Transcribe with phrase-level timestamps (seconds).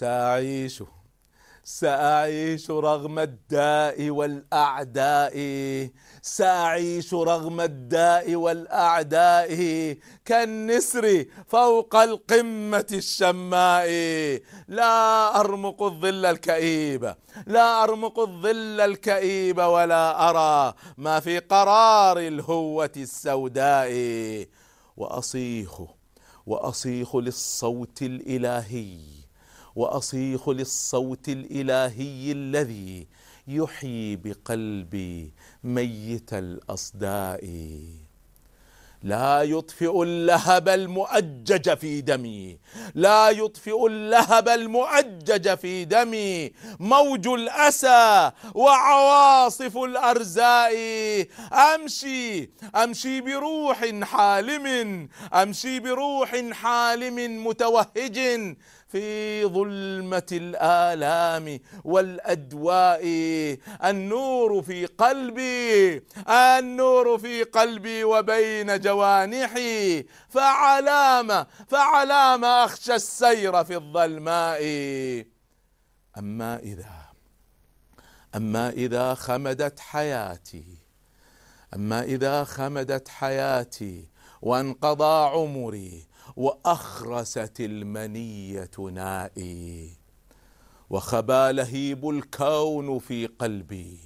[0.00, 0.82] سأعيش.
[1.64, 5.36] سأعيش رغم الداء والأعداء.
[6.22, 9.54] سأعيش رغم الداء والأعداء.
[10.24, 13.88] كالنسر فوق القمة الشماء.
[14.68, 17.14] لا أرمق الظل الكئيب.
[17.46, 23.92] لا أرمق الظل الكئيب ولا أرى ما في قرار الهوة السوداء.
[24.96, 25.80] وأصيخ
[26.46, 29.19] وأصيخ للصوت الإلهي.
[29.80, 33.06] وأصيخ للصوت الإلهي الذي
[33.48, 35.32] يحيي بقلبي
[35.64, 37.44] ميت الأصداء.
[39.02, 42.58] لا يطفئ اللهب المؤجج في دمي.
[42.94, 46.52] لا يطفئ اللهب المؤجج في دمي.
[46.80, 50.74] موج الأسى وعواصف الأرزاء.
[51.52, 58.18] أمشي أمشي بروح حالم أمشي بروح حالم متوهج.
[58.90, 63.04] في ظلمة الآلام والأدواء
[63.84, 74.60] النور في قلبي النور في قلبي وبين جوانحي فعلام فعلام أخشى السير في الظلماء.
[76.18, 77.00] أما إذا
[78.36, 80.64] أما إذا خمدت حياتي
[81.74, 84.08] أما إذا خمدت حياتي
[84.42, 86.06] وانقضى عمري
[86.40, 89.90] وأخرست المنية نائي
[90.90, 93.98] وخبا لهيب الكون في قلبي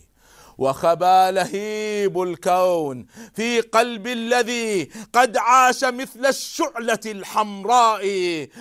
[0.59, 8.03] وخبا لهيب الكون في قلب الذي قد عاش مثل الشعلة الحمراء.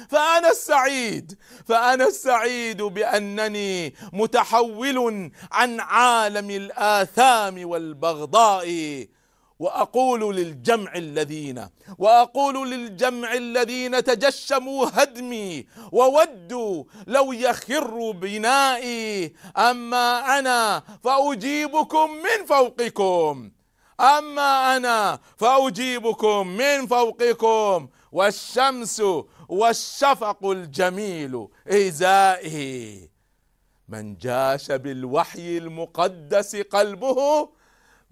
[0.09, 8.67] فأنا السعيد فأنا السعيد بأنني متحول عن عالم الآثام والبغضاء.
[9.64, 22.11] وأقول للجمع الذين وأقول للجمع الذين تجشموا هدمي وودوا لو يخر بنائي أما أنا فأجيبكم
[22.11, 23.52] من فوقكم
[23.99, 29.02] أما أنا فأجيبكم من فوقكم والشمس
[29.49, 33.10] والشفق الجميل إزائي.
[33.89, 37.49] من جاش بالوحي المقدس قلبه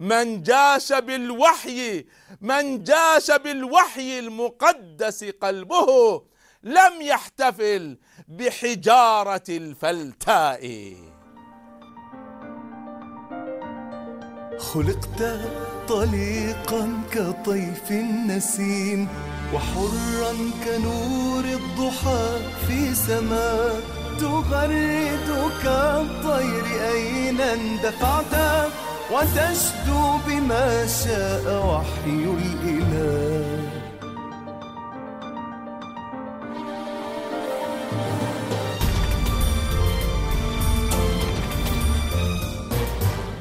[0.02, 2.06] من جاش بالوحي
[2.42, 6.22] من جاش بالوحي المقدس قلبه
[6.64, 7.98] لم يحتفل
[8.28, 10.94] بحجارة الفلتاء.
[14.58, 15.40] خلقت
[15.88, 19.08] طليقا كطيف النسيم
[19.54, 20.34] وحرا
[20.66, 24.01] كنور الضحى في سماء.
[24.22, 25.30] تغرد
[25.64, 28.34] كالطير أين اندفعت؟
[29.14, 33.60] وتشدو بما شاء وحي الإله.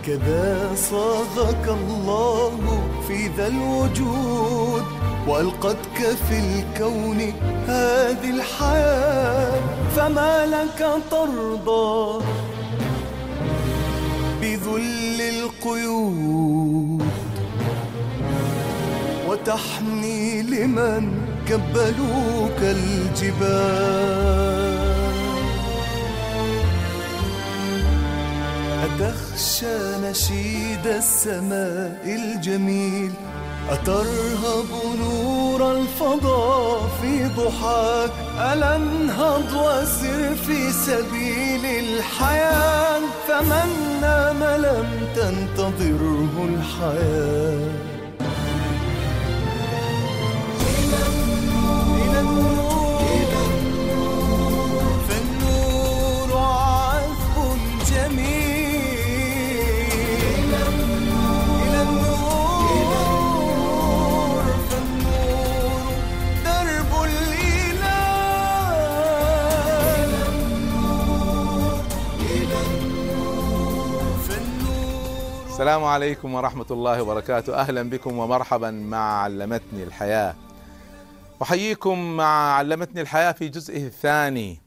[0.07, 2.53] كذا صاغك الله
[3.09, 4.85] في ذا الوجود
[5.29, 5.99] وألقتك
[6.29, 7.21] في الكون
[7.67, 9.00] هذه الحياة.
[10.11, 12.25] فما لك ترضى
[14.41, 17.03] بذل القيود
[19.29, 21.13] وتحني لمن
[21.49, 24.01] كبلوك الجبال
[28.85, 29.79] أتخشى
[30.11, 33.13] نشيد السماء الجميل
[33.69, 34.67] أترهب
[34.99, 38.11] نور الفضاء في ضحاك؟
[38.53, 48.00] ألا انهض وسر في سبيل الحياة؟ فمن نام لم تنتظره الحياة؟
[75.61, 77.55] السلام عليكم ورحمة الله وبركاته.
[77.55, 80.35] أهلا بكم ومرحبا مع علمتني الحياة.
[81.43, 84.61] أحييكم مع علمتني الحياة في جزئه الثاني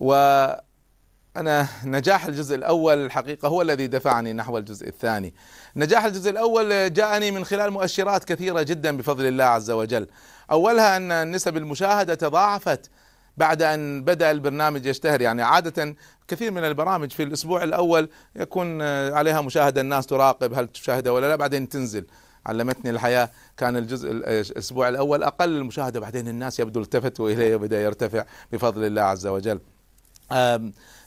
[0.00, 5.34] وأنا نجاح الجزء الأول الحقيقة هو الذي دفعني نحو الجزء الثاني.
[5.76, 10.06] نجاح الجزء الأول جاءني من خلال مؤشرات كثيرة جدا بفضل الله عز وجل.
[10.50, 12.90] أولها أن نسب المشاهدة تضاعفت
[13.36, 15.20] بعد أن بدأ البرنامج يشتهر.
[15.20, 15.96] يعني عادة
[16.28, 21.36] كثير من البرامج في الأسبوع الأول يكون عليها مشاهدة الناس تراقب هل تشاهدها ولا لا
[21.36, 22.06] بعدين تنزل.
[22.46, 28.24] علمتني الحياة كان الجزء الأسبوع الأول أقل المشاهدة بعدين الناس يبدو التفتوا اليه وبدأ يرتفع
[28.52, 29.60] بفضل الله عز وجل.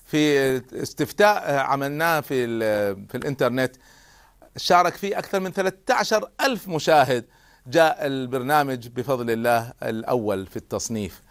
[0.05, 2.47] في استفتاء عملناه في
[3.07, 3.75] في الإنترنت.
[4.57, 7.25] شارك فيه أكثر من 13 ألف مشاهد.
[7.67, 11.21] جاء البرنامج بفضل الله الأول في التصنيف.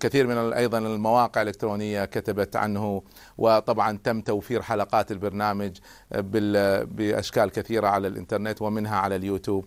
[0.00, 3.02] كثير من أيضا المواقع الإلكترونية كتبت عنه
[3.38, 5.76] وطبعا تم توفير حلقات البرنامج
[6.10, 9.66] بال- بأشكال كثيرة على الإنترنت ومنها على اليوتيوب.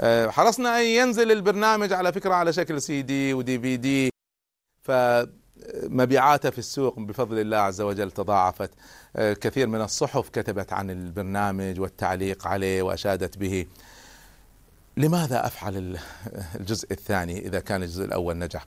[0.00, 4.10] أه، حرصنا أن ينزل البرنامج على فكرة على شكل سي دي ودي في دي
[4.82, 8.70] فمبيعاته في السوق بفضل الله عز وجل تضاعفت.
[9.16, 13.66] أه، كثير من الصحف كتبت عن البرنامج والتعليق عليه وأشادت به.
[14.96, 15.98] لماذا أفعل ال-
[16.60, 18.66] الجزء الثاني إذا كان الجزء الأول نجح؟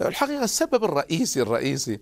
[0.00, 2.00] الحقيقة السبب الرئيسي الرئيسي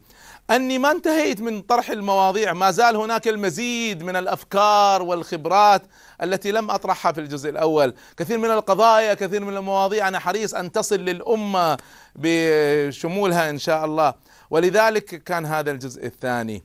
[0.51, 5.83] أني ما انتهيت من طرح المواضيع ما زال هناك المزيد من الأفكار والخبرات
[6.23, 7.95] التي لم أطرحها في الجزء الأول.
[8.17, 11.79] كثير من القضايا كثير من المواضيع أنا حريص أن تصل للأمة
[12.17, 14.15] بشمولها إن شاء الله.
[14.51, 16.65] ولذلك كان هذا الجزء الثاني.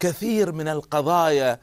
[0.00, 1.60] كثير من القضايا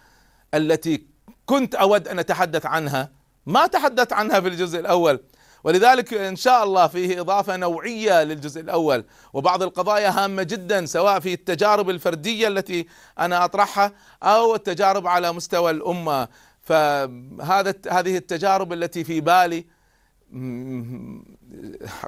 [0.54, 1.08] التي
[1.46, 3.12] كنت أود أن أتحدث عنها
[3.46, 5.20] ما تحدثت عنها في الجزء الأول.
[5.64, 9.06] ولذلك إن شاء الله فيه إضافة نوعية للجزء الأول.
[9.34, 12.88] وبعض القضايا هامة جدا سواء في التجارب الفردية التي
[13.20, 16.28] أنا أطرحها أو التجارب على مستوى الأمة.
[16.62, 19.66] فهذا هذه التجارب التي في بالي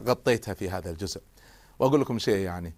[0.08, 1.22] غطيتها في هذا الجزء.
[1.80, 2.76] وأقول لكم شيء يعني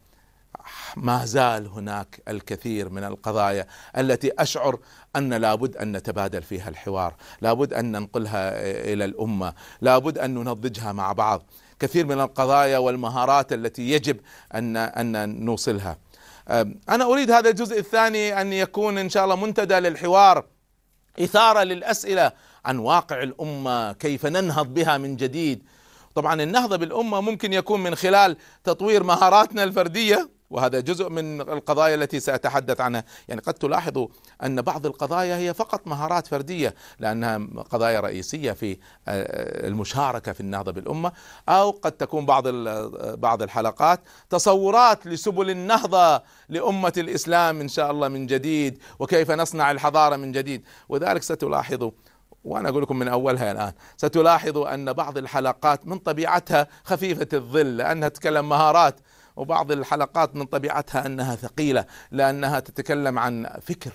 [0.96, 3.68] ما زال هناك الكثير من القضايا
[3.98, 4.80] التي أشعر
[5.16, 8.52] أن لابد أن نتبادل فيها الحوار، لابد أن ننقلها
[8.94, 11.44] إلى الأمة، لابد أن ننضجها مع بعض،
[11.80, 14.18] كثير من القضايا والمهارات التي يجب
[14.54, 15.98] أن أن نوصلها.
[16.50, 20.46] أم، أنا أريد هذا الجزء الثاني أن يكون إن شاء الله منتدى للحوار
[21.20, 22.32] إثارة للأسئلة
[22.66, 25.64] عن واقع الأمة، كيف ننهض بها من جديد.
[26.16, 32.20] طبعا النهضة بالأمة ممكن يكون من خلال تطوير مهاراتنا الفردية وهذا جزء من القضايا التي
[32.20, 34.08] سأتحدث عنها، يعني قد تلاحظوا
[34.44, 41.12] أن بعض القضايا هي فقط مهارات فردية لأنها قضايا رئيسية في المشاركة في النهضة بالأمة،
[41.50, 44.00] أو قد تكون بعض ال- بعض الحلقات
[44.30, 50.66] تصورات لسبل النهضة لأمة الإسلام إن شاء الله من جديد، وكيف نصنع الحضارة من جديد،
[50.90, 51.92] وذلك ستلاحظوا
[52.44, 58.10] وأنا أقول لكم من أولها الآن ستلاحظوا أن بعض الحلقات من طبيعتها خفيفة الظل لأنها
[58.10, 59.00] تتكلم مهارات
[59.36, 63.92] وبعض الحلقات من طبيعتها أنها ثقيلة لأنها تتكلم عن فكر.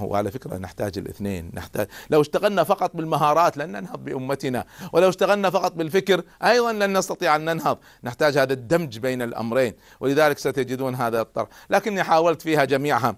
[0.00, 1.86] وعلى فكرة نحتاج الاثنين نحتاج.
[2.10, 7.44] لو اشتغلنا فقط بالمهارات لن ننهض بأمتنا ولو اشتغلنا فقط بالفكر أيضا لن نستطيع أن
[7.44, 7.78] ننهض.
[8.04, 11.48] نحتاج هذا الدمج بين الأمرين ولذلك ستجدون هذا الطرح.
[11.70, 13.16] لكني حاولت فيها جميعها.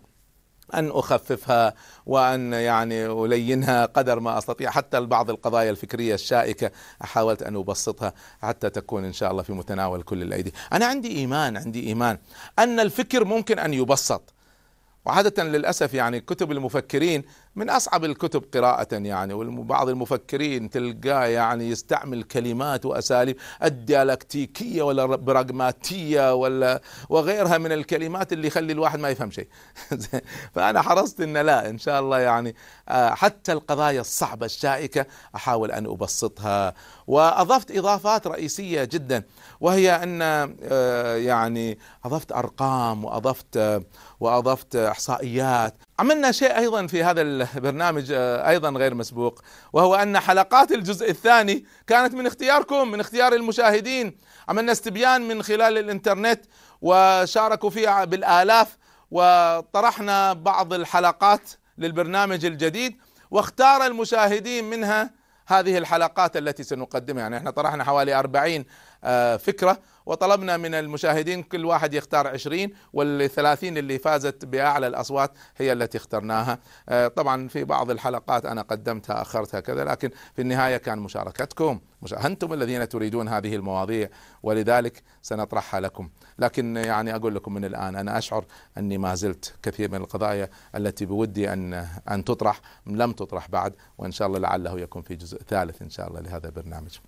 [0.75, 1.75] أن أخففها
[2.07, 4.71] وأن يعني ألينها قدر ما أستطيع.
[4.71, 6.71] حتى بعض القضايا الفكرية الشائكة
[7.01, 10.55] حاولت أن أبسطها حتى تكون إن شاء الله في متناول كل الأيدي.
[10.73, 12.19] أنا عندي إيمان عندي إيمان
[12.59, 14.23] أن الفكر ممكن أن يبسط.
[15.05, 17.25] وعادة للأسف يعني كتب المفكرين
[17.57, 26.35] من أصعب الكتب قراءة يعني وبعض المفكرين تلقاه يعني يستعمل كلمات وأساليب الديالكتيكية ولا براغماتية
[26.35, 29.49] ولا وغيرها من الكلمات اللي يخلي الواحد ما يفهم شيء.
[30.55, 32.55] فأنا حرصت أن لا إن شاء الله يعني
[32.89, 36.75] آه، حتى القضايا الصعبة الشائكة أحاول أن أبسطها.
[37.07, 39.23] وأضفت إضافات رئيسية جدا
[39.61, 43.83] وهي أن آه، يعني أضفت أرقام وأضفت آه،
[44.21, 45.75] وأضفت إحصائيات.
[46.03, 49.43] عملنا شيء أيضا في هذا البرنامج آه، أيضا غير مسبوق
[49.73, 54.17] وهو أن حلقات الجزء الثاني كانت من اختياركم من اختيار المشاهدين.
[54.49, 56.45] عملنا استبيان من خلال الإنترنت
[56.81, 58.77] وشاركوا فيها بالآلاف
[59.11, 62.97] وطرحنا بعض الحلقات للبرنامج الجديد
[63.31, 65.11] واختار المشاهدين منها
[65.47, 67.23] هذه الحلقات التي سنقدمها.
[67.23, 68.65] يعني إحنا طرحنا حوالي 40
[69.05, 69.79] آه، فكرة.
[70.07, 76.59] وطلبنا من المشاهدين كل واحد يختار 20 والثلاثين اللي فازت بأعلى الأصوات هي التي اخترناها.
[76.89, 82.15] آه، طبعا في بعض الحلقات أنا قدمتها أخرتها كذا لكن في النهاية كان مشاركتكم مش
[82.15, 84.09] أنتم الذين تريدون هذه المواضيع
[84.43, 86.09] ولذلك سنطرحها لكم.
[86.39, 88.45] لكن يعني أقول لكم من الآن أنا أشعر
[88.79, 91.75] أني ما زلت كثير من القضايا التي بودي أن
[92.11, 96.09] أن تطرح لم تطرح بعد وإن شاء الله لعله يكون في جزء ثالث إن شاء
[96.09, 96.99] الله لهذا البرنامج.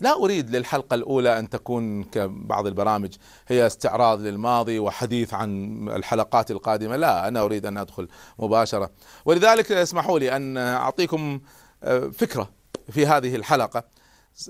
[0.00, 3.14] لا أريد للحلقة الأولى أن تكون كبعض البرامج.
[3.48, 6.96] هي استعراض للماضي وحديث عن الحلقات القادمة.
[6.96, 8.08] لا أنا أريد أن أدخل
[8.38, 8.90] مباشرة.
[9.24, 11.40] ولذلك اسمحوا لي أن أعطيكم
[11.82, 12.50] أه، فكرة
[12.90, 13.84] في هذه الحلقة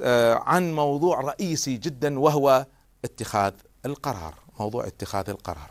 [0.00, 2.67] أه، عن موضوع رئيسي جدا وهو
[3.05, 3.53] اتخاذ
[3.87, 4.35] القرار.
[4.61, 5.71] موضوع اتخاذ القرار.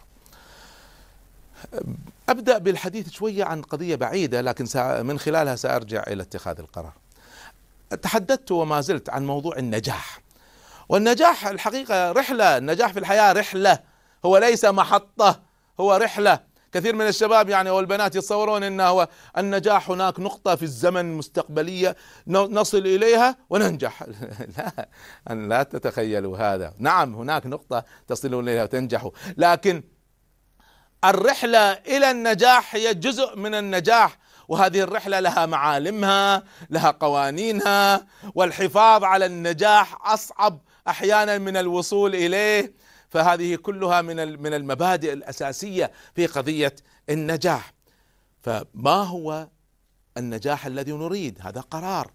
[2.29, 4.65] أبدأ بالحديث شوية عن قضية بعيدة لكن
[5.03, 6.93] من خلالها سأرجع إلى اتخاذ القرار.
[8.01, 10.21] تحدثت وما زلت عن موضوع النجاح.
[10.89, 13.79] والنجاح الحقيقة رحلة النجاح في الحياة رحلة.
[14.25, 15.41] هو ليس محطة
[15.79, 16.49] هو رحلة.
[16.71, 21.95] كثير من الشباب يعني والبنات يتصورون إنه هو النجاح هناك نقطة في الزمن مستقبلية
[22.27, 24.03] نصل إليها وننجح.
[24.57, 24.89] لا
[25.29, 26.73] أن لا تتخيلوا هذا.
[26.77, 29.83] نعم هناك نقطة تصلون إليها وتنجحوا لكن
[31.05, 34.17] الرحلة إلى النجاح هي جزء من النجاح.
[34.49, 42.73] وهذه الرحلة لها معالمها لها قوانينها والحفاظ على النجاح أصعب أحيانا من الوصول إليه.
[43.09, 46.75] فهذه كلها من من المبادئ الأساسية في قضية
[47.09, 47.73] النجاح.
[48.41, 49.47] فما هو
[50.17, 52.11] النجاح الذي نريد؟ هذا قرار.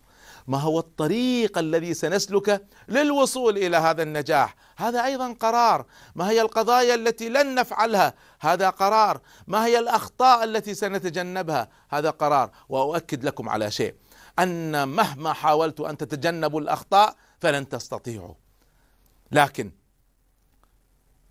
[0.47, 5.87] ما هو الطريق الذي سنسلكه للوصول إلى هذا النجاح؟ هذا أيضا قرار.
[6.15, 9.21] ما هي القضايا التي لن نفعلها؟ هذا قرار.
[9.47, 12.51] ما هي الأخطاء التي سنتجنبها؟ هذا قرار.
[12.69, 13.95] وأؤكد لكم على شيء.
[14.39, 18.35] أن مهما حاولت أن تتجنبوا الأخطاء فلن تستطيعوا.
[19.33, 19.73] لكن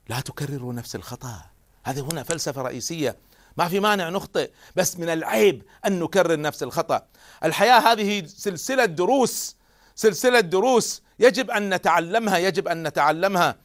[0.09, 1.41] لا تكرروا نفس الخطأ.
[1.83, 3.17] هذه هنا فلسفة رئيسية.
[3.57, 7.07] ما في مانع نخطئ بس من العيب أن نكرر نفس الخطأ.
[7.43, 9.55] الحياة هذه سلسلة دروس
[9.95, 13.55] سلسلة دروس يجب أن نتعلمها يجب أن نتعلمها.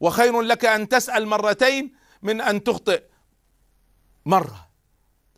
[0.00, 3.02] وخير لك أن تسأل مرتين من أن تخطئ.
[4.26, 4.68] مرة.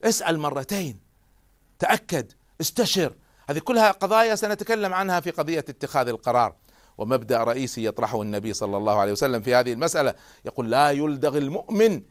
[0.04, 1.00] اسأل مرتين.
[1.78, 2.32] تأكد.
[2.60, 3.12] استشر.
[3.50, 6.54] هذه كلها قضايا سنتكلم عنها في قضية اتخاذ القرار.
[6.98, 10.14] ومبدأ رئيسي يطرحه النبي صلى الله عليه وسلم في هذه المسألة.
[10.44, 12.02] يقول لا يلدغ المؤمن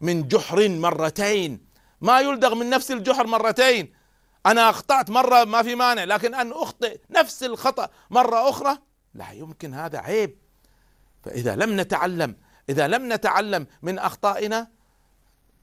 [0.00, 1.66] من جحر مرتين.
[2.00, 3.92] ما يلدغ من نفس الجحر مرتين.
[4.46, 8.78] أنا أخطأت مرة ما في مانع لكن أن أخطئ نفس الخطأ مرة أخرى
[9.16, 10.36] لا يمكن هذا عيب.
[11.22, 12.36] فإذا لم نتعلم
[12.68, 14.68] إذا لم نتعلم من أخطائنا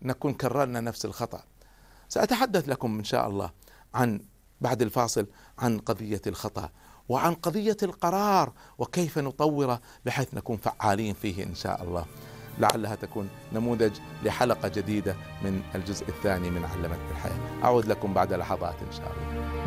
[0.01, 1.43] نكون كررنا نفس الخطأ.
[2.09, 3.51] سأتحدث لكم إن شاء الله
[3.93, 4.21] عن
[4.61, 5.27] بعد الفاصل
[5.59, 6.69] عن قضية الخطأ
[7.09, 12.05] وعن قضية القرار وكيف نطوره بحيث نكون فعالين فيه إن شاء الله.
[12.59, 17.63] لعلها تكون نموذج لحلقة جديدة من الجزء الثاني من علمتني الحياة.
[17.63, 19.62] أعود لكم بعد لحظات إن شاء الله.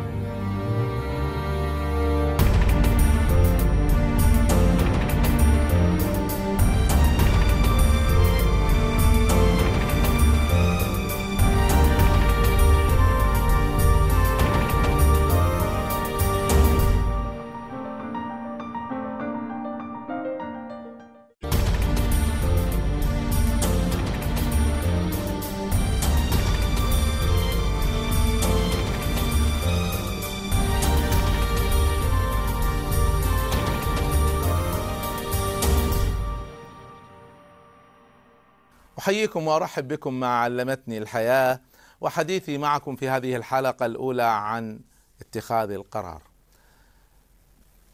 [39.37, 41.61] احييكم وأرحب بكم مع علمتني الحياة
[42.01, 44.79] وحديثي معكم في هذه الحلقة الأولى عن
[45.21, 46.21] اتخاذ القرار.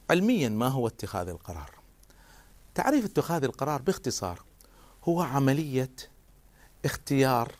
[0.09, 1.71] علميا ما هو اتخاذ القرار؟
[2.75, 4.39] تعريف اتخاذ القرار باختصار
[5.03, 5.95] هو عملية
[6.85, 7.51] اختيار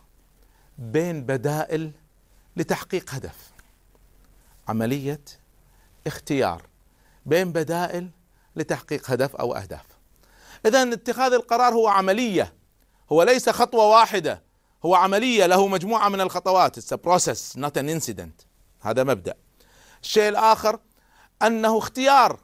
[0.78, 1.92] بين بدائل
[2.56, 3.52] لتحقيق هدف.
[4.68, 5.22] عملية
[6.08, 6.62] اختيار
[7.26, 8.10] بين بدائل
[8.56, 9.86] لتحقيق هدف أو أهداف.
[10.66, 12.54] اذا اتخاذ القرار هو عملية
[13.12, 14.44] هو ليس خطوة واحدة
[14.86, 16.80] هو عملية له مجموعة من الخطوات.
[16.80, 18.46] It's a process not an incident.
[18.82, 19.34] هذا مبدأ.
[20.04, 20.80] الشيء الآخر
[21.42, 22.40] أنه اختيار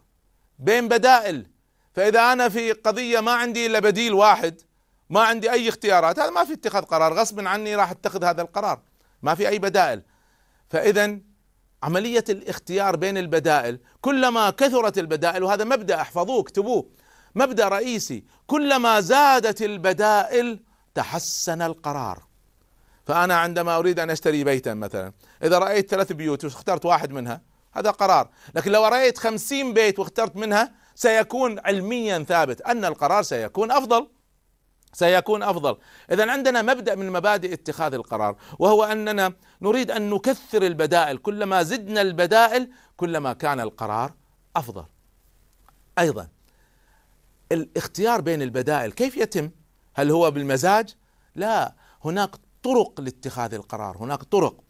[0.59, 1.47] بين بدائل.
[1.93, 4.61] فإذا أنا في قضية ما عندي إلا بديل واحد
[5.09, 7.13] ما عندي أي اختيارات هذا ما في اتخاذ قرار.
[7.13, 8.81] غصب عني راح اتخذ هذا القرار.
[9.21, 10.03] ما في أي بدائل.
[10.69, 11.19] فإذا
[11.83, 16.89] عملية الاختيار بين البدائل كلما كثرت البدائل وهذا مبدأ احفظوه اكتبوه.
[17.35, 20.59] مبدأ رئيسي كلما زادت البدائل
[20.95, 22.23] تحسن القرار.
[23.05, 27.41] فأنا عندما أريد أن أشتري بيتا مثلا إذا رأيت ثلاث بيوت واخترت واحد منها
[27.73, 28.29] هذا قرار.
[28.55, 34.09] لكن لو رأيت خمسين بيت واخترت منها سيكون علميا ثابت أن القرار سيكون أفضل.
[34.93, 35.77] سيكون أفضل.
[36.11, 41.17] اذا عندنا مبدأ من مبادئ اتخاذ القرار وهو أننا نريد أن نكثر البدائل.
[41.17, 44.13] كلما زدنا البدائل كلما كان القرار
[44.55, 44.85] أفضل.
[45.99, 46.27] أيضا.
[47.51, 49.51] الاختيار بين البدائل كيف يتم؟
[49.93, 50.95] هل هو بالمزاج؟
[51.35, 51.75] لا
[52.05, 52.29] هناك
[52.63, 54.63] طرق لاتخاذ القرار، هناك طرق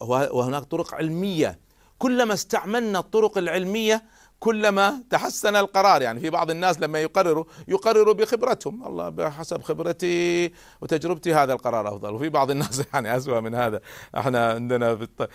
[0.00, 1.60] وهناك طرق علمية
[1.98, 4.02] كلما استعملنا الطرق العلمية
[4.42, 6.02] كلما تحسن القرار.
[6.02, 8.86] يعني في بعض الناس لما يقرروا يقرروا بخبرتهم.
[8.86, 12.14] الله بحسب خبرتي وتجربتي هذا القرار أفضل.
[12.14, 13.80] وفي بعض الناس يعني اسوء من هذا.
[14.16, 15.30] إحنا عندنا في الط...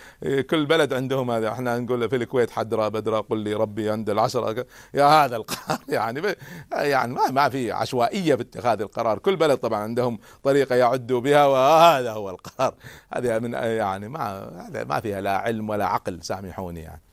[0.50, 1.48] كل بلد عندهم هذا.
[1.48, 4.66] إحنا نقول في الكويت حدرا بدرا قل لي ربي عند العشرة.
[4.94, 5.78] يا هذا القرار.
[5.98, 6.34] يعني ب...
[6.72, 9.18] يعني ما ما في عشوائية في اتخاذ القرار.
[9.18, 12.74] كل بلد طبعا عندهم طريقة يعدوا بها وهذا هو القرار.
[13.12, 14.50] هذه من يعني ما
[14.88, 17.07] ما فيها لا علم ولا عقل سامحوني يعني.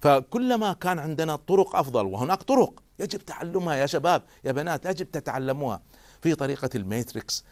[0.00, 2.82] فكلما كان عندنا طرق أفضل وهناك طرق.
[2.98, 5.82] يجب تعلمها يا شباب يا بنات يجب تتعلموها.
[6.22, 7.44] في طريقة ال matrix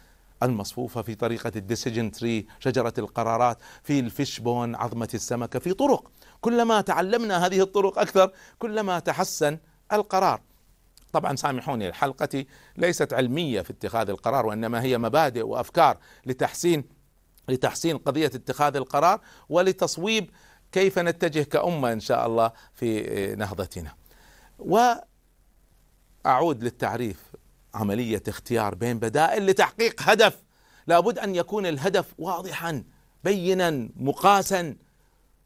[0.43, 6.11] المصفوفة في طريقة ال decision tree شجرة القرارات في ال fishbone عظمة السمكة في طرق.
[6.40, 9.59] كلما تعلمنا هذه الطرق أكثر كلما تحسن
[9.93, 10.40] القرار.
[11.12, 16.85] طبعا سامحوني حلقتي ليست علمية في اتخاذ القرار وإنما هي مبادئ وأفكار لتحسين
[17.49, 20.31] لتحسين قضية اتخاذ القرار ولتصويب
[20.72, 23.94] كيف نتجه كأمة إن شاء الله في نهضتنا.
[24.58, 25.02] وأعود
[26.64, 27.22] للتعريف
[27.75, 30.42] عملية اختيار بين بدائل لتحقيق هدف.
[30.87, 32.84] لابد أن يكون الهدف واضحا
[33.25, 34.76] بينا مقاسا.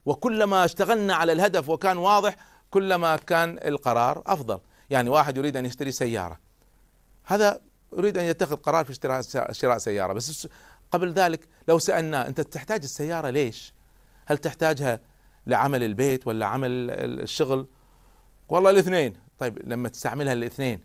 [0.06, 2.36] وكلما اشتغلنا على الهدف وكان واضح
[2.70, 4.60] كلما كان القرار أفضل.
[4.90, 6.38] يعني واحد يريد أن يشتري سيارة.
[7.24, 7.60] هذا
[7.98, 10.12] يريد أن يتخذ قرار في اشتراء شراء سيارة.
[10.12, 10.48] بس
[10.90, 13.74] قبل ذلك لو سألناه أنت تحتاج السيارة ليش؟
[14.26, 15.00] هل تحتاجها
[15.46, 17.66] لعمل البيت ولا عمل الشغل؟
[18.48, 19.12] والله الاثنين.
[19.38, 20.80] طيب لما تستعملها الاثنين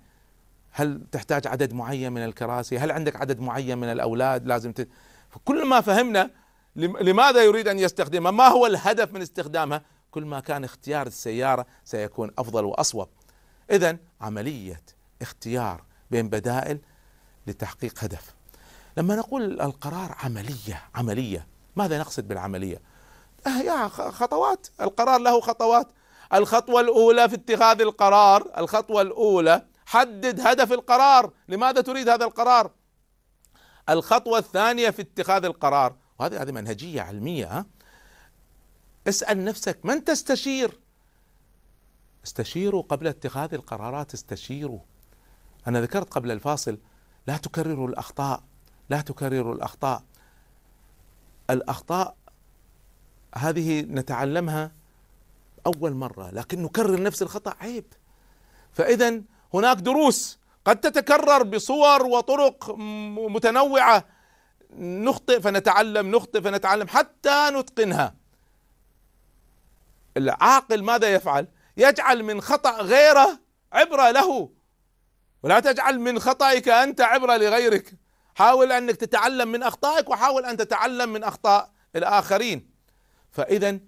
[0.71, 4.87] هل تحتاج عدد معين من الكراسي؟ هل عندك عدد معين من الأولاد لازم ت...
[5.45, 6.29] كل ما فهمنا
[6.75, 12.31] لماذا يريد أن يستخدمها ما هو الهدف من استخدامها كل ما كان اختيار السيارة سيكون
[12.37, 13.07] أفضل وأصوب.
[13.71, 14.81] إذا عملية
[15.21, 16.79] اختيار بين بدائل
[17.47, 18.35] لتحقيق هدف.
[18.97, 22.81] لما نقول القرار عملية عملية ماذا نقصد بالعملية؟
[23.45, 24.67] يا خطوات.
[24.81, 25.87] القرار له خطوات.
[26.33, 28.51] الخطوة الأولى في اتخاذ القرار.
[28.57, 31.31] الخطوة الأولى حدد هدف القرار.
[31.47, 32.71] لماذا تريد هذا القرار؟
[33.89, 35.95] الخطوة الثانية في اتخاذ القرار.
[36.19, 37.65] وهذه هذه منهجية علمية ها؟
[39.07, 40.79] اسأل نفسك من تستشير؟
[42.25, 44.79] استشيروا قبل اتخاذ القرارات استشيروا.
[45.67, 46.77] أنا ذكرت قبل الفاصل
[47.27, 48.43] لا تكرروا الأخطاء.
[48.89, 50.03] لا تكرروا الأخطاء.
[51.49, 52.15] الأخطاء
[53.37, 54.71] هذه نتعلمها
[55.65, 57.85] أول مرة لكن نكرر نفس الخطأ عيب.
[58.73, 59.21] فإذا
[59.53, 62.75] هناك دروس قد تتكرر بصور وطرق
[63.29, 64.05] متنوعة.
[64.79, 68.15] نخطئ فنتعلم نخطئ فنتعلم حتى نتقنها.
[70.17, 73.39] العاقل ماذا يفعل؟ يجعل من خطأ غيره
[73.73, 74.49] عبرة له.
[75.43, 77.93] ولا تجعل من خطأك أنت عبرة لغيرك.
[78.35, 82.76] حاول أنك تتعلم من أخطائك وحاول أن تتعلم من أخطاء الآخرين.
[83.37, 83.79] فإذا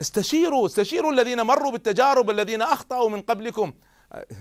[0.00, 3.72] استشيروا استشيروا الذين مروا بالتجارب الذين أخطأوا من قبلكم.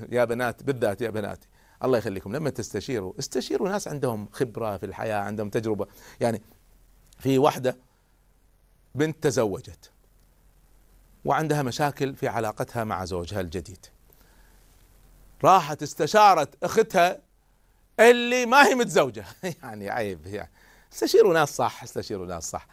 [0.10, 1.48] يا بنات بالذات يا بناتي
[1.84, 5.88] الله يخليكم لما تستشيروا استشيروا ناس عندهم خبرة في الحياة عندهم تجربة.
[6.20, 6.42] يعني
[7.20, 7.78] في واحدة
[8.96, 9.92] بنت تزوجت
[11.26, 13.86] وعندها مشاكل في علاقتها مع زوجها الجديد.
[15.44, 17.20] راحت استشارت أختها
[18.00, 19.26] اللي ما هي متزوجة.
[19.64, 20.52] يعني عيب يعني
[20.94, 22.68] استشيروا ناس صح استشيروا ناس صح.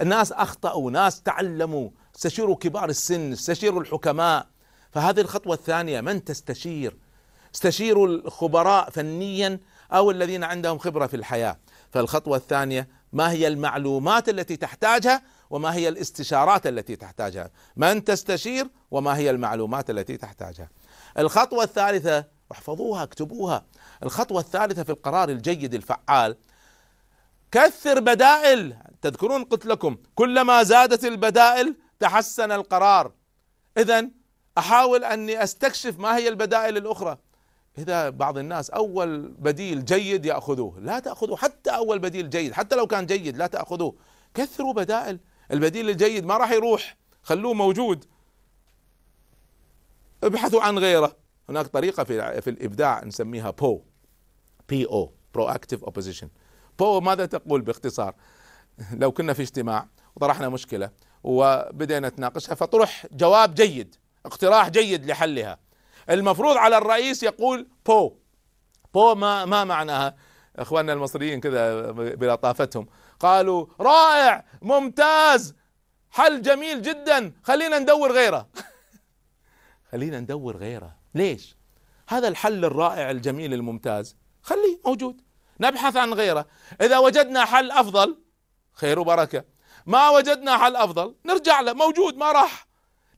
[0.00, 4.46] الناس أخطأوا ناس تعلموا استشيروا كبار السن استشيروا الحكماء.
[4.90, 6.96] فهذه الخطوة الثانية من تستشير؟
[7.54, 9.60] استشيروا الخبراء فنيا
[9.92, 11.58] أو الذين عندهم خبرة في الحياة.
[11.90, 19.16] فالخطوة الثانية ما هي المعلومات التي تحتاجها وما هي الاستشارات التي تحتاجها؟ من تستشير وما
[19.16, 20.68] هي المعلومات التي تحتاجها؟
[21.18, 23.64] الخطوة الثالثة احفظوها اكتبوها.
[24.02, 26.36] الخطوة الثالثة في القرار الجيد الفعال
[27.52, 28.76] كثر بدائل.
[29.02, 33.12] تذكرون قلت لكم كلما زادت البدائل تحسن القرار.
[33.78, 34.08] اذا
[34.58, 37.18] أحاول أني أستكشف ما هي البدائل الأخرى.
[37.78, 42.86] إذا بعض الناس أول بديل جيد يأخذوه لا تأخذوا حتى أول بديل جيد حتى لو
[42.86, 43.94] كان جيد لا تأخذوه.
[44.34, 45.20] كثروا بدائل.
[45.52, 48.04] البديل الجيد ما راح يروح خلوه موجود.
[50.24, 51.16] ابحثوا عن غيره.
[51.48, 53.80] هناك طريقة في في الإبداع نسميها PO
[54.68, 56.28] P O proactive opposition
[56.78, 58.14] PO ماذا تقول باختصار؟
[58.92, 60.90] لو كنا في اجتماع وطرحنا مشكلة
[61.24, 65.58] وبدينا نتناقشها فطرح جواب جيد اقتراح جيد لحلها.
[66.10, 68.16] المفروض على الرئيس يقول بو.
[68.94, 70.16] بو ما ما معناها؟
[70.56, 72.86] إخواننا المصريين كذا بلطافتهم
[73.20, 75.54] قالوا رائع ممتاز
[76.10, 78.48] حل جميل جدا خلينا ندور غيره.
[79.92, 80.96] خلينا ندور غيره.
[81.14, 81.56] ليش؟
[82.08, 85.20] هذا الحل الرائع الجميل الممتاز خليه موجود.
[85.60, 86.46] نبحث عن غيره.
[86.80, 88.18] إذا وجدنا حل أفضل
[88.72, 89.44] خير وبركة.
[89.86, 92.68] ما وجدنا حل أفضل نرجع له موجود ما راح.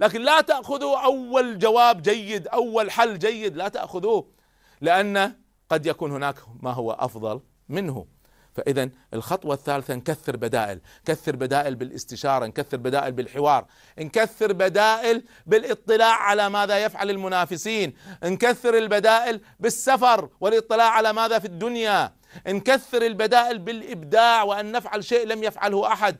[0.00, 4.32] لكن لا تأخذوا أول جواب جيد أول حل جيد لا تأخذوه
[4.80, 5.34] لأن
[5.70, 8.06] قد يكون هناك ما هو أفضل منه.
[8.54, 10.80] فاذا الخطوة الثالثة نكثر بدائل.
[11.04, 13.66] كثر بدائل بالاستشارة نكثر بدائل بالحوار.
[13.98, 17.94] نكثر بدائل بالاطلاع على ماذا يفعل المنافسين.
[18.24, 22.19] نكثر البدائل بالسفر والاطلاع على ماذا في الدنيا.
[22.48, 26.16] نكثر البدائل بالإبداع وأن نفعل شيء لم يفعله أحد.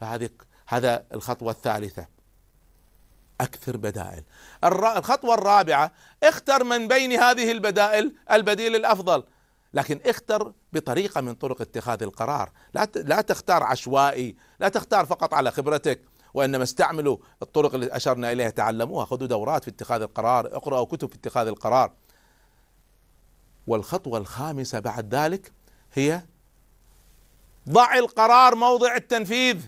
[0.00, 0.28] فهذه
[0.66, 2.06] هذا الخطوة الثالثة.
[3.40, 4.22] أكثر بدائل.
[4.64, 5.92] الر- الخطوة الرابعة
[6.22, 9.24] اختر من بين هذه البدائل البديل الأفضل.
[9.74, 12.50] لكن اختر بطريقة من طرق اتخاذ القرار.
[12.74, 16.00] لا لا تختار عشوائي لا تختار فقط على خبرتك
[16.34, 21.14] وإنما استعملوا الطرق اللي أشرنا إليها تعلموها خذوا دورات في اتخاذ القرار اقرأوا كتب في
[21.14, 21.92] اتخاذ القرار.
[23.66, 25.52] والخطوة الخامسة بعد ذلك
[25.92, 26.22] هي
[27.68, 29.60] ضع القرار موضع التنفيذ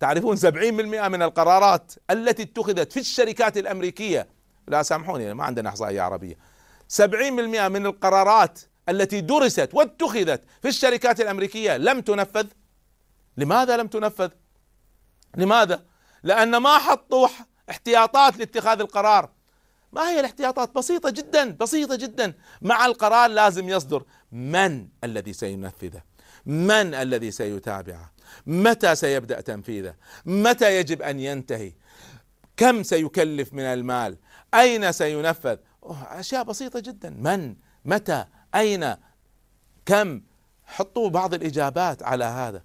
[0.00, 4.28] تعرفون 70% من القرارات التي اتخذت في الشركات الأمريكية
[4.68, 6.34] لا سامحوني ما عندنا إحصائية عربية
[7.02, 7.02] 70%
[7.68, 12.46] من القرارات التي درست واتخذت في الشركات الأمريكية لم تنفذ
[13.36, 14.30] لماذا لم تنفذ؟
[15.36, 15.84] لماذا؟
[16.22, 17.28] لأن ما حطوا
[17.70, 19.30] احتياطات لاتخاذ القرار
[19.94, 22.34] ما هي الاحتياطات؟ بسيطة جدا بسيطة جدا.
[22.62, 24.04] مع القرار لازم يصدر.
[24.32, 26.02] من الذي سينفذه؟
[26.46, 28.12] من الذي سيتابعه؟
[28.46, 29.94] متى سيبدأ تنفيذه؟
[30.26, 31.72] متى يجب أن ينتهي؟
[32.56, 34.16] كم سيكلف من المال؟
[34.54, 37.10] أين سينفذ؟ أوه، أشياء بسيطة جدا.
[37.10, 38.94] من؟ متى؟ أين؟
[39.86, 40.22] كم؟
[40.66, 42.62] حطوا بعض الإجابات على هذا.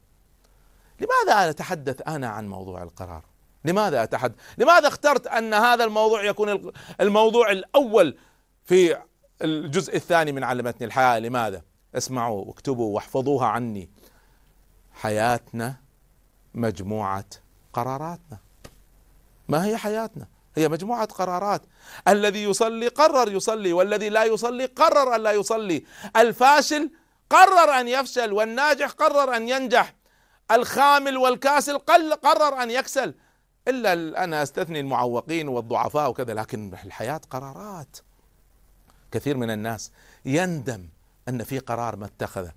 [1.00, 3.24] لماذا أتحدث أنا عن موضوع القرار؟
[3.66, 8.18] لماذا أتحدث؟ لماذا اخترت أن هذا الموضوع يكون الموضوع الأول
[8.66, 8.98] في
[9.42, 11.62] الجزء الثاني من علمتني الحياة؟ لماذا؟
[11.96, 13.90] اسمعوا واكتبوا واحفظوها عني.
[14.94, 15.76] حياتنا
[16.54, 17.26] مجموعة
[17.74, 18.38] قراراتنا.
[19.48, 21.62] ما هي حياتنا؟ هي مجموعة قرارات.
[22.08, 25.86] الذي يصلي قرر يصلي والذي لا يصلي قرر أن لا يصلي.
[26.16, 26.92] الفاشل
[27.30, 29.96] قرر أن يفشل والناجح قرر أن ينجح.
[30.52, 31.78] الخامل والكاسل
[32.24, 33.16] قرر أن يكسل.
[33.70, 37.98] إلا أنا أستثني المعوقين والضعفاء وكذا لكن الحياة قرارات.
[39.12, 39.92] كثير من الناس
[40.26, 40.90] يندم
[41.30, 42.52] أن في قرار ما اتخذه.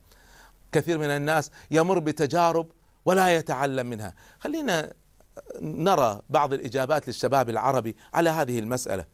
[0.72, 2.66] كثير من الناس يمر بتجارب
[3.04, 4.14] ولا يتعلم منها.
[4.38, 4.92] خلينا
[5.60, 9.04] نرى بعض الإجابات للشباب العربي على هذه المسألة.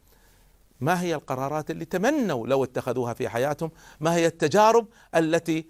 [0.79, 5.67] ما هي القرارات اللي تمنوا لو اتخذوها في حياتهم؟ ما هي التجارب التي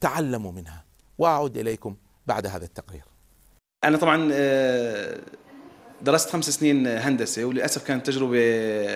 [0.00, 0.84] تعلموا منها؟
[1.18, 3.04] وأعود إليكم بعد هذا التقرير.
[3.84, 5.20] أنا طبعا آه،
[6.04, 8.38] درست خمس سنين هندسة وللأسف كانت تجربة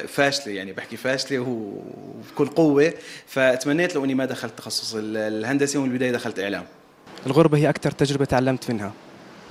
[0.06, 2.92] فاشلة يعني بحكي فاشلة وبكل قوة.
[3.26, 6.64] فتمنيت لو إني ما دخلت تخصص ال- الهندسة ومن البداية دخلت إعلام.
[7.26, 8.92] الغربة هي أكثر تجربة تعلمت منها.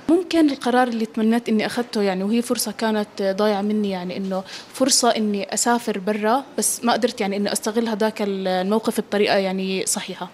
[0.08, 4.44] ممكن القرار اللي تمنيت إني أخذته يعني وهي فرصة كانت ضايعة مني يعني إنه
[4.74, 10.28] فرصة إني أسافر برا بس ما قدرت يعني إني أستغل هذاك الموقف بطريقة يعني صحيحة.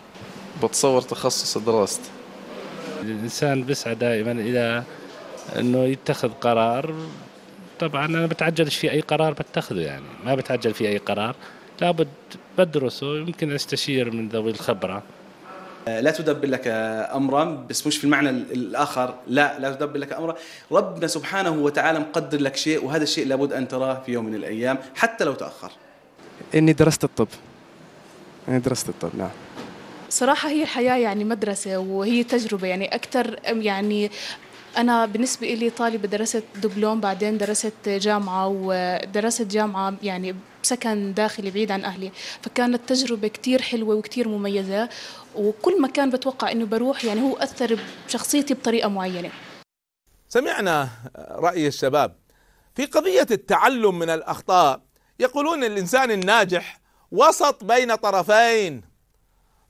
[0.62, 2.00] بتصور تخصص درست
[3.02, 4.82] الإنسان بيسعى دائما إلى
[5.58, 6.94] أنه يتخذ قرار.
[7.80, 10.04] طبعا أنا بتعجلش في أي قرار بتخذه يعني.
[10.24, 11.34] ما بتعجل في أي قرار.
[11.80, 12.08] لابد
[12.58, 15.02] بدرسه يمكن أستشير من ذوي الخبرة.
[15.88, 16.62] آه، لا تدبر لك
[17.14, 19.14] امرا بس مش في المعنى ال- الآخر.
[19.28, 20.34] لا لا تدبر لك امرا.
[20.72, 24.78] ربنا سبحانه وتعالى مقدر لك شيء وهذا الشيء لابد أن تراه في يوم من الأيام
[24.96, 25.70] حتى لو تأخر.
[26.54, 27.28] إني درست الطب.
[28.48, 29.30] إني درست الطب نعم.
[30.10, 34.10] صراحة هي الحياة يعني مدرسة وهي تجربة يعني أكثر يعني
[34.76, 41.70] أنا بالنسبة إلي طالبة درست دبلوم بعدين درست جامعة ودرست جامعة يعني بسكن داخلي بعيد
[41.70, 42.12] عن أهلي.
[42.42, 44.88] فكانت تجربة كتير حلوة وكتير مميزة
[45.34, 49.30] وكل مكان بتوقع إنه بروح يعني هو أثر بشخصيتي بطريقة معينة.
[50.28, 52.16] سمعنا رأي الشباب.
[52.74, 54.80] في قضية التعلم من الأخطاء
[55.20, 58.82] يقولون الإنسان الناجح وسط بين طرفين.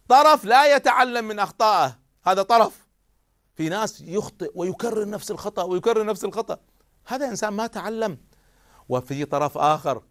[0.08, 2.83] طرف لا يتعلم من أخطائه هذا طرف.
[3.54, 6.58] في ناس يخطئ ويكرر نفس الخطأ ويكرر نفس الخطأ.
[7.06, 8.18] هذا إنسان ما تعلم.
[8.88, 10.02] وفي طرف آخر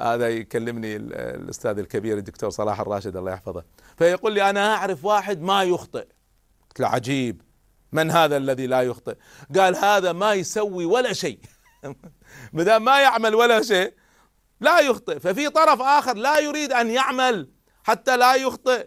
[0.00, 3.64] هذا يكلمني ال- الأستاذ الكبير الدكتور صلاح الراشد الله يحفظه.
[3.98, 6.06] فيقول لي أنا أعرف واحد ما يخطئ.
[6.68, 7.42] قلت له عجيب.
[7.92, 9.16] من هذا الذي لا يخطئ؟
[9.58, 11.38] قال هذا ما يسوي ولا شيء.
[12.52, 13.94] بدل ما يعمل ولا شيء
[14.60, 15.18] لا يخطئ.
[15.18, 17.50] ففي طرف آخر لا يريد أن يعمل
[17.84, 18.86] حتى لا يخطئ.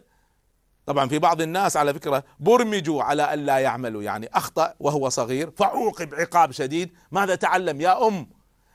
[0.86, 5.50] طبعا في بعض الناس على فكرة برمجوا على أن لا يعملوا يعني أخطأ وهو صغير
[5.50, 6.94] فعوقب عقاب شديد.
[7.10, 8.30] ماذا تعلم يا أم؟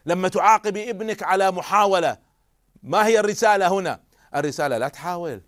[0.05, 2.17] لما تعاقبي ابنك على محاولة
[2.83, 3.99] ما هي الرسالة هنا؟
[4.35, 5.41] الرسالة لا تحاول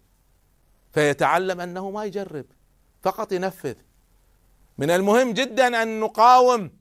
[0.94, 2.46] فيتعلم أنه ما يجرب
[3.02, 3.76] فقط ينفذ.
[4.78, 6.72] من المهم جدا أن نقاوم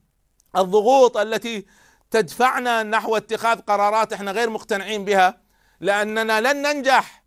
[0.56, 1.66] الضغوط التي
[2.10, 5.40] تدفعنا نحو اتخاذ قرارات إحنا غير مقتنعين بها
[5.80, 7.24] لأننا لن ننجح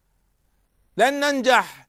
[0.97, 1.84] لن ننجح.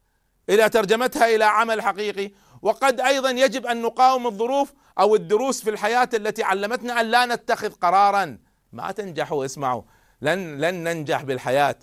[0.48, 2.30] اذا ترجمتها إلى عمل حقيقي.
[2.62, 7.70] وقد أيضا يجب أن نقاوم الظروف أو الدروس في الحياة التي علمتنا أن لا نتخذ
[7.70, 8.38] قرارا.
[8.72, 9.82] ما تنجحوا اسمعوا.
[10.22, 11.76] لن لن ننجح بالحياة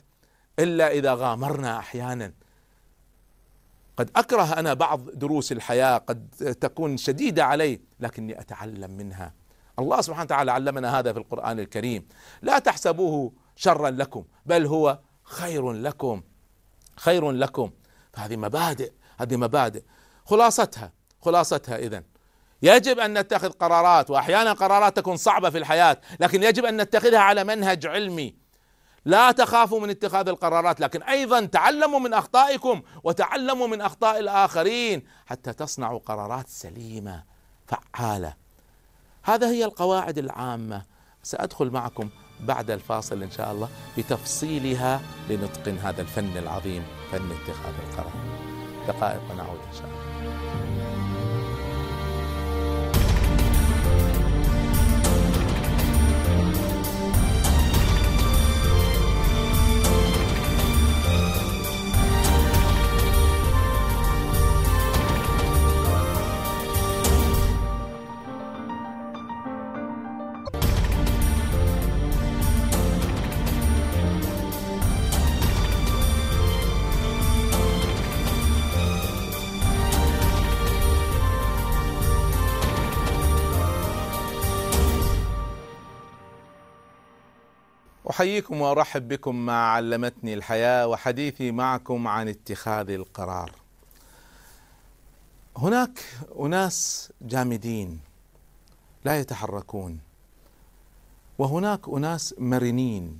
[0.59, 2.33] إلا إذا غامرنا أحيانا.
[3.97, 6.29] قد أكره أنا بعض دروس الحياة قد
[6.61, 9.33] تكون شديدة علي لكني أتعلم منها.
[9.79, 12.07] الله سبحانه وتعالى علمنا هذا في القرآن الكريم.
[12.41, 16.21] لا تحسبوه شرا لكم بل هو خير لكم.
[16.95, 17.71] خير لكم.
[18.13, 19.83] فهذه مبادئ هذه مبادئ.
[20.25, 22.03] خلاصتها خلاصتها إذا
[22.61, 27.43] يجب أن نتخذ قرارات وأحيانا قرارات تكون صعبة في الحياة لكن يجب أن نتخذها على
[27.43, 28.35] منهج علمي.
[29.05, 35.53] لا تخافوا من اتخاذ القرارات لكن أيضا تعلموا من أخطائكم وتعلموا من أخطاء الآخرين حتى
[35.53, 37.23] تصنعوا قرارات سليمة
[37.67, 38.33] فعالة.
[39.23, 40.93] هذا هي القواعد العامة.
[41.23, 48.13] سأدخل معكم بعد الفاصل إن شاء الله بتفصيلها لنتقن هذا الفن العظيم فن اتخاذ القرار.
[48.87, 50.12] دقائق ونعود إن شاء الله.
[88.23, 93.51] أحييكم وأرحب بكم مع علمتني الحياة وحديثي معكم عن اتخاذ القرار.
[95.57, 96.05] هناك
[96.39, 97.99] أناس جامدين
[99.05, 99.99] لا يتحركون
[101.37, 103.19] وهناك أناس مرنين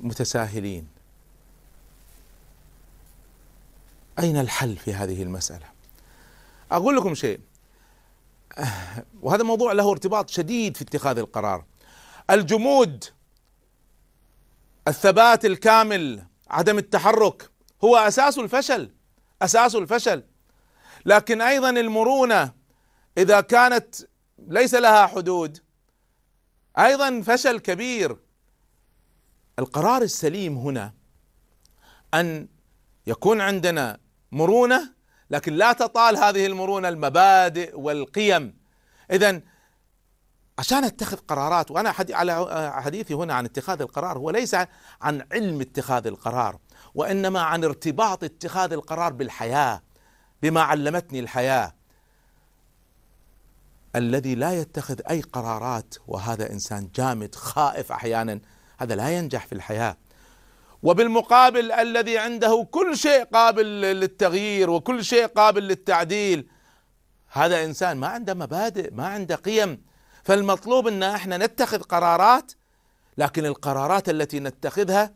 [0.00, 0.88] متساهلين.
[4.18, 5.66] أين الحل في هذه المسألة؟
[6.72, 7.40] أقول لكم شيء
[9.22, 11.64] وهذا موضوع له ارتباط شديد في اتخاذ القرار.
[12.30, 13.04] الجمود
[14.88, 17.50] الثبات الكامل عدم التحرك
[17.84, 18.90] هو أساس الفشل
[19.42, 20.22] أساس الفشل.
[21.06, 22.52] لكن أيضا المرونة
[23.18, 23.94] إذا كانت
[24.38, 25.58] ليس لها حدود
[26.78, 28.16] أيضا فشل كبير.
[29.58, 30.92] القرار السليم هنا
[32.14, 32.48] أن
[33.06, 33.98] يكون عندنا
[34.32, 34.94] مرونة
[35.30, 38.58] لكن لا تطال هذه المرونة المبادئ والقيم.
[39.10, 39.40] اذا
[40.58, 44.54] عشان اتخذ قرارات وأنا على حديثي هنا عن اتخاذ القرار هو ليس
[45.02, 46.58] عن علم اتخاذ القرار
[46.94, 49.82] وإنما عن ارتباط اتخاذ القرار بالحياة
[50.42, 51.74] بما علمتني الحياة.
[53.96, 58.40] الذي لا يتخذ أي قرارات وهذا إنسان جامد خائف أحيانا
[58.78, 59.96] هذا لا ينجح في الحياة.
[60.82, 66.48] وبالمقابل الذي عنده كل شيء قابل للتغيير وكل شيء قابل للتعديل
[67.28, 69.93] هذا إنسان ما عنده مبادئ ما عنده قيم.
[70.24, 72.52] فالمطلوب إن إحنا نتخذ قرارات
[73.18, 75.14] لكن القرارات التي نتخذها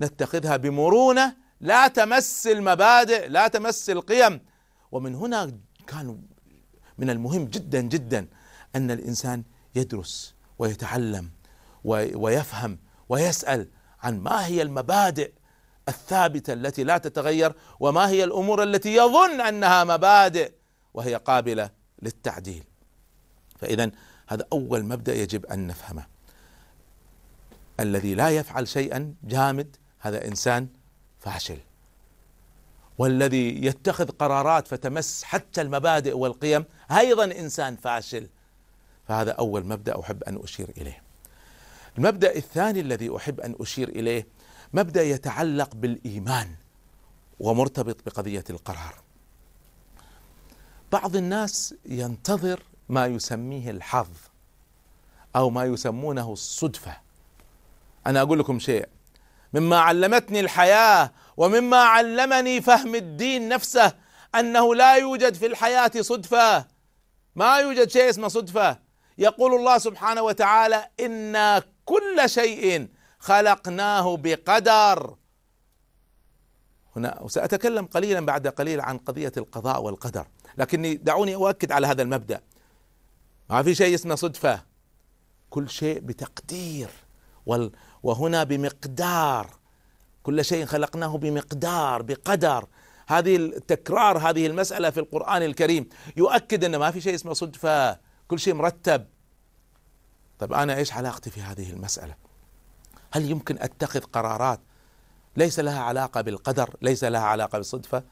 [0.00, 4.40] نتخذها بمرونة لا تمس المبادئ لا تمس القيم.
[4.92, 6.22] ومن هنا كان
[6.98, 8.28] من المهم جدا جدا
[8.76, 11.30] أن الإنسان يدرس ويتعلم
[12.14, 13.68] ويفهم ويسأل
[14.02, 15.32] عن ما هي المبادئ
[15.88, 20.52] الثابتة التي لا تتغير وما هي الأمور التي يظن أنها مبادئ
[20.94, 21.70] وهي قابلة
[22.02, 22.64] للتعديل.
[23.58, 23.90] فاذا
[24.26, 26.06] هذا أول مبدأ يجب أن نفهمه.
[27.80, 30.68] الذي لا يفعل شيئا جامد هذا إنسان
[31.20, 31.58] فاشل.
[32.98, 38.28] والذي يتخذ قرارات فتمس حتى المبادئ والقيم أيضا إنسان فاشل.
[39.08, 41.02] فهذا أول مبدأ أحب أن أشير إليه.
[41.98, 44.26] المبدأ الثاني الذي أحب أن أشير إليه
[44.72, 46.54] مبدأ يتعلق بالإيمان
[47.40, 48.94] ومرتبط بقضية القرار.
[50.92, 54.08] بعض الناس ينتظر ما يسميه الحظ
[55.36, 56.96] أو ما يسمونه الصدفة.
[58.06, 58.88] أنا أقول لكم شيء
[59.52, 63.92] مما علمتني الحياة ومما علمني فهم الدين نفسه
[64.34, 66.66] أنه لا يوجد في الحياة صدفة.
[67.36, 68.78] ما يوجد شيء اسمه صدفة.
[69.18, 75.16] يقول الله سبحانه وتعالى إنا كل شيء خلقناه بقدر.
[76.96, 80.26] هنا وسأتكلم قليلا بعد قليل عن قضية القضاء والقدر
[80.58, 82.40] لكني دعوني أؤكد على هذا المبدأ.
[83.50, 84.62] ما في شيء اسمه صدفة.
[85.50, 86.90] كل شيء بتقدير.
[88.02, 89.50] وهنا بمقدار.
[90.22, 92.66] كل شيء خلقناه بمقدار بقدر.
[93.06, 97.98] هذه التكرار هذه المسألة في القرآن الكريم يؤكد أن ما في شيء اسمه صدفة.
[98.28, 99.06] كل شيء مرتب.
[100.38, 102.14] طيب أنا إيش علاقتي في هذه المسألة؟
[103.12, 104.60] هل يمكن أتخذ قرارات؟
[105.36, 108.02] ليس لها علاقة بالقدر ليس لها علاقة بالصدفة.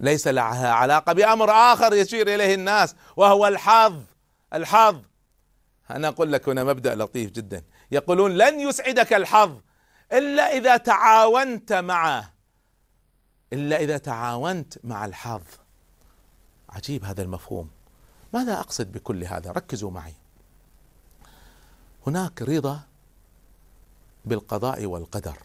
[0.00, 4.02] ليس لها علاقة بأمر آخر يشير إليه الناس وهو الحظ.
[4.54, 5.02] الحظ.
[5.90, 7.64] أنا أقول لك هنا مبدأ لطيف جدا.
[7.90, 9.60] يقولون لن يسعدك الحظ
[10.12, 12.34] إلا إذا تعاونت معه.
[13.52, 15.42] إلا إذا تعاونت مع الحظ.
[16.68, 17.70] عجيب هذا المفهوم.
[18.32, 20.14] ماذا أقصد بكل هذا؟ ركزوا معي.
[22.06, 22.80] هناك رضا
[24.24, 25.38] بالقضاء والقدر.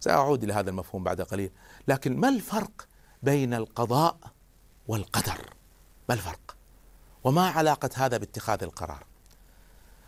[0.00, 1.50] سأعود إلى هذا المفهوم بعد قليل.
[1.88, 2.88] لكن ما الفرق
[3.22, 4.16] بين القضاء
[4.88, 5.54] والقدر؟
[6.08, 6.53] ما الفرق؟
[7.24, 9.04] وما علاقة هذا باتخاذ القرار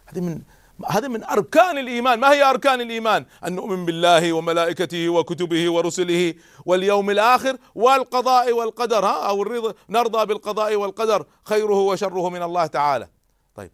[0.06, 0.42] هذه من
[0.88, 6.34] هذا من أركان الإيمان، ما هي أركان الإيمان؟ أن نؤمن بالله وملائكته وكتبه ورسله
[6.66, 13.08] واليوم الآخر والقضاء والقدر ها أو الرضا نرضى بالقضاء والقدر خيره وشره من الله تعالى.
[13.54, 13.70] طيب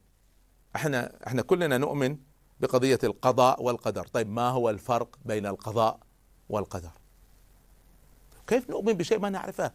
[0.76, 2.16] إحنا إحنا كلنا نؤمن
[2.60, 5.98] بقضية القضاء والقدر، طيب ما هو الفرق بين القضاء
[6.48, 6.90] والقدر؟
[8.46, 9.72] كيف نؤمن بشيء ما نعرفه؟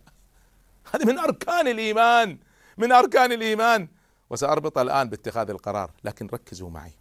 [0.94, 2.38] هذه من أركان الإيمان
[2.78, 3.88] من أركان الإيمان.
[4.30, 6.94] وسأربط الآن باتخاذ القرار لكن ركزوا معي.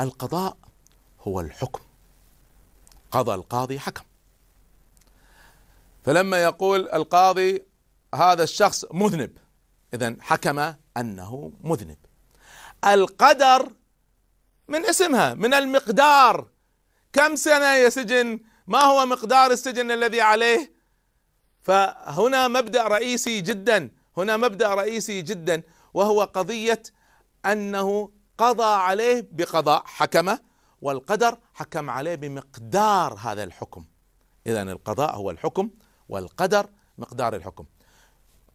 [0.00, 0.56] القضاء
[1.20, 1.80] هو الحكم.
[3.10, 4.04] قضى القاضي حكم.
[6.04, 7.62] فلما يقول القاضي
[8.14, 9.38] هذا الشخص مذنب
[9.94, 11.98] اذا حكم أنه مذنب.
[12.84, 13.72] القدر
[14.68, 16.48] من اسمها من المقدار.
[17.12, 20.72] كم سنة يسجن ما هو مقدار السجن الذي عليه؟
[21.62, 23.90] فهنا مبدأ رئيسي جدا.
[24.16, 25.62] هنا مبدأ رئيسي جدا
[25.94, 26.82] وهو قضية
[27.46, 30.38] أنه قضى عليه بقضاء حكمة
[30.82, 33.84] والقدر حكم عليه بمقدار هذا الحكم.
[34.46, 35.70] اذا القضاء هو الحكم
[36.08, 36.66] والقدر
[36.98, 37.64] مقدار الحكم.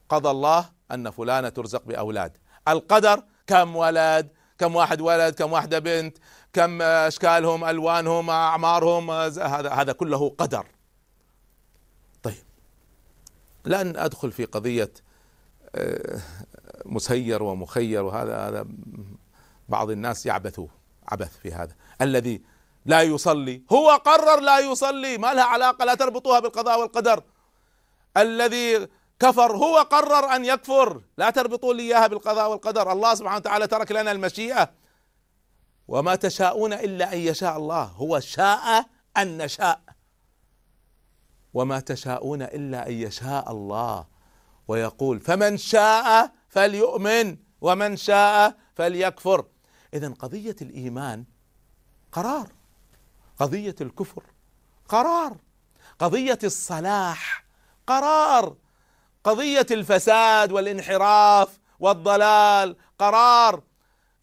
[0.09, 2.37] قضى الله أن فلانة ترزق بأولاد.
[2.67, 6.17] القدر كم ولد كم واحد ولد كم واحدة بنت
[6.53, 10.65] كم أشكالهم ألوانهم أعمارهم هذا هذا كله قدر.
[12.23, 12.43] طيب
[13.65, 14.91] لن أدخل في قضية
[16.85, 18.65] مسير ومخير وهذا هذا
[19.69, 20.67] بعض الناس يعبثوا
[21.07, 21.75] عبث في هذا.
[22.01, 22.41] الذي
[22.85, 27.23] لا يصلي هو قرر لا يصلي ما لها علاقة لا تربطوها بالقضاء والقدر.
[28.17, 28.87] الذي
[29.19, 31.01] كفر هو قرر أن يكفر.
[31.17, 32.91] لا تربطوا لي إياها بالقضاء والقدر.
[32.91, 34.71] الله سبحانه وتعالى ترك لنا المشيئة.
[35.87, 37.83] وما تشاءون إلا أن يشاء الله.
[37.83, 38.85] هو شاء
[39.17, 39.81] أن نشاء.
[41.53, 44.10] وما تشاءون إلا أن يشاء الله.
[44.71, 49.45] ويقول فمن شاء فليؤمن ومن شاء فليكفر.
[49.93, 51.25] اذا قضية الإيمان
[52.11, 52.47] قرار.
[53.39, 54.23] قضية الكفر
[54.89, 55.37] قرار.
[55.99, 57.45] قضية الصلاح
[57.87, 58.55] قرار.
[59.23, 63.63] قضية الفساد والانحراف والضلال قرار.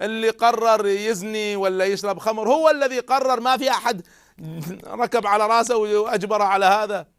[0.00, 3.40] اللي قرر يزني ولا يشرب خمر هو الذي قرر.
[3.40, 4.06] ما في أحد
[4.86, 7.17] ركب على رأسه وأجبر على هذا.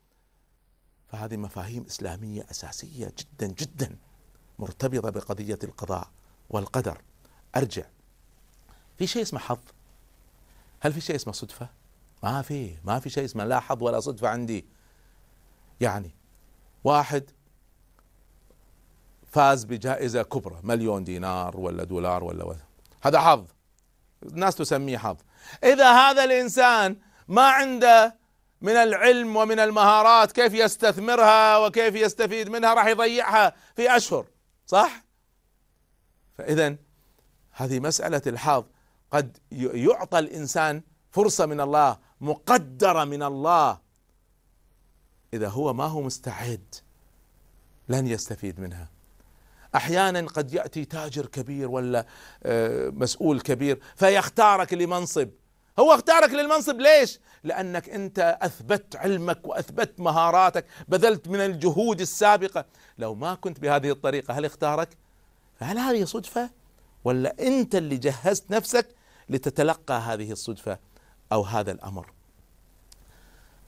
[1.12, 3.95] فهذه مفاهيم إسلامية أساسية جدا جدا
[4.60, 6.10] مرتبطة بقضية القضاء
[6.50, 7.02] والقدر.
[7.56, 7.86] أرجع.
[8.98, 9.60] في شيء اسمه حظ.
[10.80, 11.69] هل في شيء اسمه صدفة؟
[12.24, 12.78] ما في.
[12.84, 14.65] ما في شيء اسمه لا حظ ولا صدفة عندي.
[15.82, 16.15] يعني
[16.84, 17.30] واحد
[19.32, 22.63] فاز بجائزة كبرى مليون دينار ولا دولار ولا ولا.
[23.02, 23.45] هذا حظ.
[24.24, 25.17] الناس تسميه حظ.
[25.63, 28.18] إذا هذا الإنسان ما عنده
[28.62, 34.26] من العلم ومن المهارات كيف يستثمرها وكيف يستفيد منها راح يضيعها في أشهر
[34.65, 35.04] صح؟
[36.38, 36.76] فإذا
[37.52, 38.65] هذه مسألة الحظ.
[39.12, 43.80] قد يعطى الإنسان فرصة من الله مقدرة من الله.
[45.34, 46.76] إذا هو ما هو مستعد
[47.89, 48.89] لن يستفيد منها.
[49.76, 52.06] أحيانا قد يأتي تاجر كبير ولا
[52.43, 55.30] آه، مسؤول كبير فيختارك لمنصب.
[55.80, 62.65] هو اختارك للمنصب ليش؟ لأنك أنت أثبت علمك وأثبت مهاراتك بذلت من الجهود السابقة.
[62.98, 64.89] لو ما كنت بهذه الطريقة هل اختارك؟
[65.60, 66.50] هل هذه صدفة؟
[67.04, 68.88] ولا أنت اللي جهزت نفسك
[69.30, 70.80] لتتلقى هذه الصدفة
[71.32, 72.12] أو هذا الأمر؟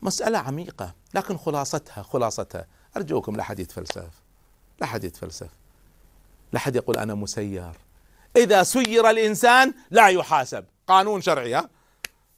[0.02, 2.68] مسألة عميقة لكن خلاصتها خلاصتها.
[2.98, 4.22] أرجوكم لا حد يتفلسف.
[4.82, 5.50] لا حد يتفلسف.
[6.54, 7.72] لا حد يقول أنا مسير.
[8.38, 10.66] إذا سير الإنسان لا يحاسب.
[10.88, 11.70] قانون شرعي ها؟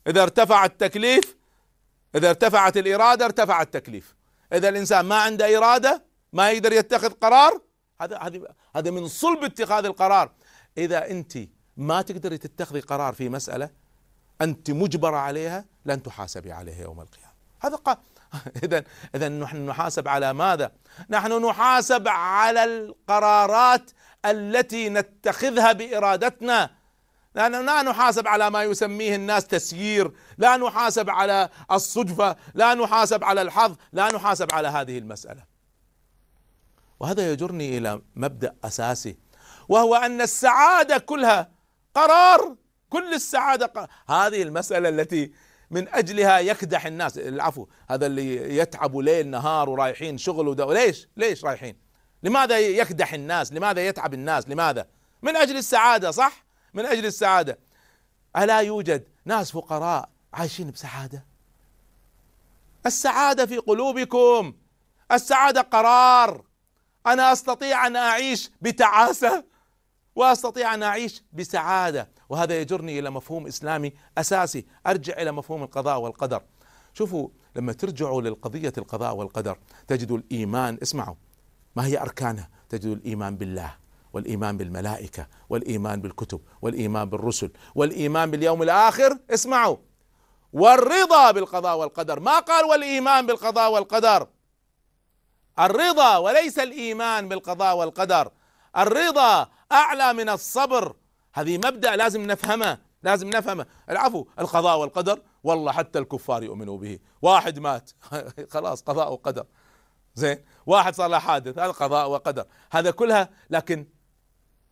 [0.08, 1.36] إذا ارتفع التكليف
[2.16, 4.16] إذا ارتفعت الإرادة ارتفع التكليف.
[4.54, 7.62] إذا الإنسان ما عنده إرادة ما يقدر يتخذ قرار
[8.02, 8.40] هذا هذا
[8.76, 10.32] هذا من صلب اتخاذ القرار.
[10.78, 11.38] إذا أنت
[11.78, 13.70] ما تقدري تتخذي قرار في مسألة
[14.42, 17.34] أنت مجبرة عليها لن تحاسبي عليها يوم القيامة.
[17.60, 17.98] هذا قا...
[18.64, 18.84] اذا
[19.16, 20.72] إذا نحن نحاسب على ماذا؟
[21.10, 23.92] نحن نحاسب على القرارات
[24.26, 26.70] التي نتخذها بإرادتنا.
[27.36, 33.42] لا لا نحاسب على ما يسميه الناس تسيير لا نحاسب على الصدفة لا نحاسب على
[33.42, 35.44] الحظ لا نحاسب على هذه المسألة.
[37.00, 39.18] وهذا يجرني إلى مبدأ أساسي
[39.70, 41.52] وهو أن السعادة كلها
[41.96, 42.56] قرار
[42.90, 43.88] كل السعادة قرار.
[44.10, 45.32] هذه المسألة التي
[45.72, 51.46] من أجلها يكدح الناس العفو هذا اللي يتعبوا ليل نهار ورايحين شغل ودو ليش؟ ليش
[51.46, 51.76] رايحين؟
[52.24, 54.88] لماذا يكدح الناس؟ لماذا يتعب الناس؟ لماذا؟
[55.22, 57.60] من أجل السعادة صح؟ من أجل السعادة.
[58.38, 61.26] ألا يوجد ناس فقراء عايشين بسعادة؟
[62.86, 64.54] السعادة في قلوبكم.
[65.12, 66.44] السعادة قرار.
[67.08, 69.46] أنا أستطيع أن أعيش بتعاسة
[70.16, 72.10] وأستطيع أن أعيش بسعادة.
[72.30, 74.66] وهذا يجرني إلى مفهوم إسلامي أساسي.
[74.88, 76.44] أرجع إلى مفهوم القضاء والقدر.
[76.94, 79.58] شوفوا لما ترجعوا للقضية القضاء والقدر
[79.88, 81.16] تجدوا الإيمان اسمعوا
[81.76, 83.83] ما هي أركانها؟ تجدوا الإيمان بالله.
[84.14, 89.78] والإيمان بالملائكة والإيمان بالكتب والإيمان بالرسل والإيمان باليوم الآخر اسمعوا.
[90.54, 92.20] والرضا بالقضاء والقدر.
[92.20, 94.28] ما قال والإيمان بالقضاء والقدر؟
[95.60, 98.32] الرضا وليس الإيمان بالقضاء والقدر.
[98.78, 100.96] الرضا أعلى من الصبر.
[101.34, 103.66] هذه مبدأ لازم نفهمه لازم نفهمه.
[103.90, 105.22] العفو القضاء والقدر.
[105.44, 107.00] والله حتى الكفار يؤمنوا به.
[107.22, 107.92] واحد مات.
[108.54, 109.46] خلاص قضاء وقدر.
[110.16, 112.46] زين واحد صار له حادث هذا قضاء وقدر.
[112.72, 113.88] هذا كلها لكن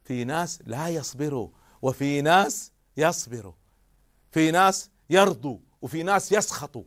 [0.03, 1.49] في ناس لا يصبروا
[1.81, 3.53] وفي ناس يصبروا.
[4.31, 6.83] في ناس يرضوا وفي ناس يسخطوا.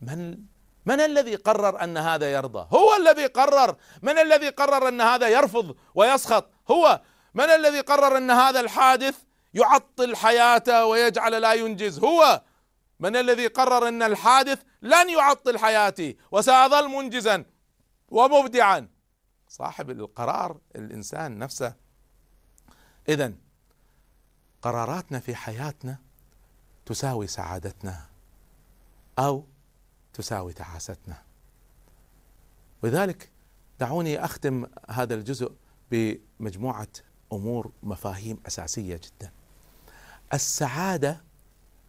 [0.00, 0.38] من
[0.86, 3.76] من الذي قرر أن هذا يرضى؟ هو الذي قرر.
[4.02, 7.00] من الذي قرر أن هذا يرفض ويسخط؟ هو.
[7.34, 9.14] من الذي قرر أن هذا الحادث
[9.54, 12.42] يعطل حياته ويجعل لا ينجز؟ هو.
[13.00, 17.44] من الذي قرر أن الحادث لن يعطل حياتي وسأظل منجزا
[18.08, 18.88] ومبدعا؟
[19.48, 21.74] صاحب القرار الإنسان نفسه
[23.10, 23.32] اذا
[24.62, 25.98] قراراتنا في حياتنا
[26.86, 28.06] تساوي سعادتنا
[29.18, 29.44] أو
[30.12, 31.22] تساوي تعاستنا.
[32.82, 33.30] ولذلك
[33.80, 35.52] دعوني أختم هذا الجزء
[35.90, 36.88] بمجموعة
[37.32, 39.32] أمور مفاهيم أساسية جدا.
[40.34, 41.20] السعادة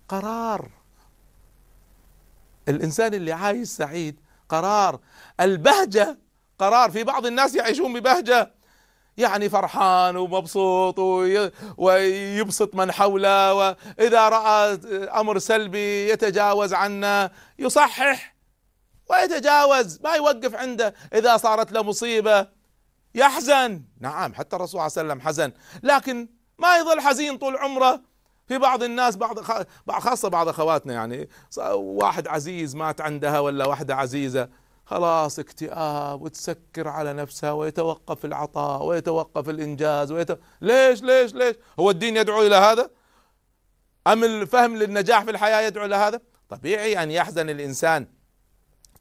[0.08, 0.72] قرار.
[2.68, 4.20] الإنسان اللي عايش سعيد
[4.50, 5.00] قرار.
[5.40, 6.18] البهجة
[6.60, 6.92] قرار.
[6.92, 8.52] في بعض الناس يعيشون ببهجة.
[9.22, 14.74] يعني فرحان ومبسوط وي- ويبسط من حوله وإذا رأى
[15.20, 18.36] أمر سلبي يتجاوز عنه يصحح
[19.10, 22.48] ويتجاوز ما يوقف عنده إذا صارت له مصيبة.
[23.16, 23.82] يحزن.
[24.00, 25.52] نعم حتى الرسول صلى الله عليه وسلم حزن.
[25.84, 26.28] لكن
[26.60, 28.02] ما يظل حزين طول عمره.
[28.48, 31.30] في بعض الناس بعض خ- بعض- أخواتنا يعني
[31.74, 34.50] واحد عزيز مات عندها ولا واحدة عزيزة.
[34.92, 40.32] خلاص اكتئاب وتسكر على نفسها ويتوقف العطاء ويتوقف الإنجاز ويت...
[40.62, 42.90] ليش ليش ليش؟ هو الدين يدعو إلى هذا؟
[44.08, 48.08] أم الفهم للنجاح في الحياة يدعو إلى هذا؟ طبيعي أن يحزن الإنسان.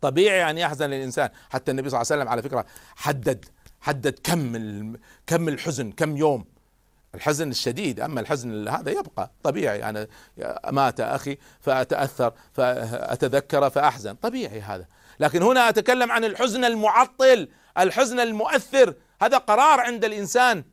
[0.01, 1.31] طبيعي أن يحزن الإنسان.
[1.51, 2.67] حتى النبي صلى الله عليه وسلم على فكرة
[2.97, 3.45] حدد
[3.81, 6.45] حدد كم كم الحزن كم يوم.
[7.15, 9.85] الحزن الشديد أما الحزن هذا يبقى طبيعي.
[9.85, 10.07] أنا
[10.71, 14.15] مات أخي فأتأثر فأتذكر فأحزن.
[14.15, 14.87] طبيعي هذا.
[15.21, 17.49] لكن هنا أتكلم عن الحزن المعطل
[17.79, 18.95] الحزن المؤثر.
[19.23, 20.65] هذا قرار عند الإنسان.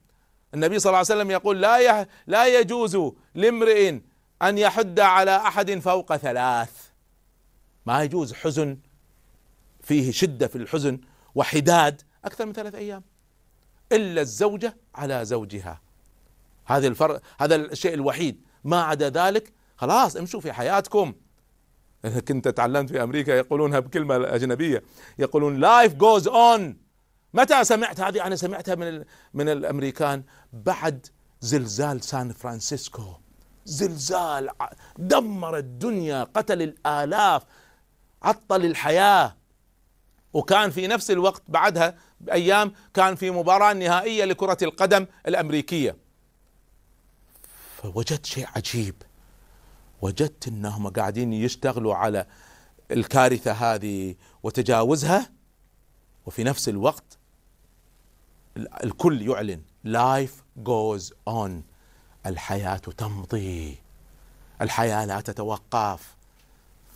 [0.53, 2.97] النبي صلى الله عليه وسلم يقول لا لا يجوز
[3.35, 3.99] لامرئ
[4.41, 6.71] أن يحد على أحد فوق ثلاث.
[7.85, 8.77] ما يجوز حزن
[9.81, 10.99] فيه شدة في الحزن
[11.35, 13.03] وحداد أكثر من ثلاث أيام.
[13.91, 15.81] إلا الزوجة على زوجها.
[16.65, 18.41] هذا الفرق هذا الشيء الوحيد.
[18.63, 21.13] ما عدا ذلك خلاص امشوا في حياتكم.
[22.27, 24.83] كنت تعلمت في أمريكا يقولونها بكلمه أجنبية.
[25.19, 26.77] يقولون life goes on
[27.33, 30.23] متى سمعت هذه؟ أنا سمعتها من من الأمريكان
[30.53, 31.07] بعد
[31.41, 33.13] زلزال سان فرانسيسكو.
[33.65, 34.49] زلزال
[34.97, 37.43] دمر الدنيا قتل الآلاف
[38.23, 39.37] عطل الحياة.
[40.33, 45.97] وكان في نفس الوقت بعدها بأيام كان في مباراة نهائية لكرة القدم الأمريكية.
[47.75, 48.95] فوجدت شيء عجيب.
[50.01, 52.25] وجدت إنهم قاعدين يشتغلوا على
[52.91, 55.29] الكارثة هذه وتجاوزها
[56.25, 57.17] وفي نفس الوقت
[58.57, 61.63] ال- الكل يعلن life goes on
[62.25, 63.77] الحياة تمضي.
[64.61, 66.15] الحياة لا تتوقف.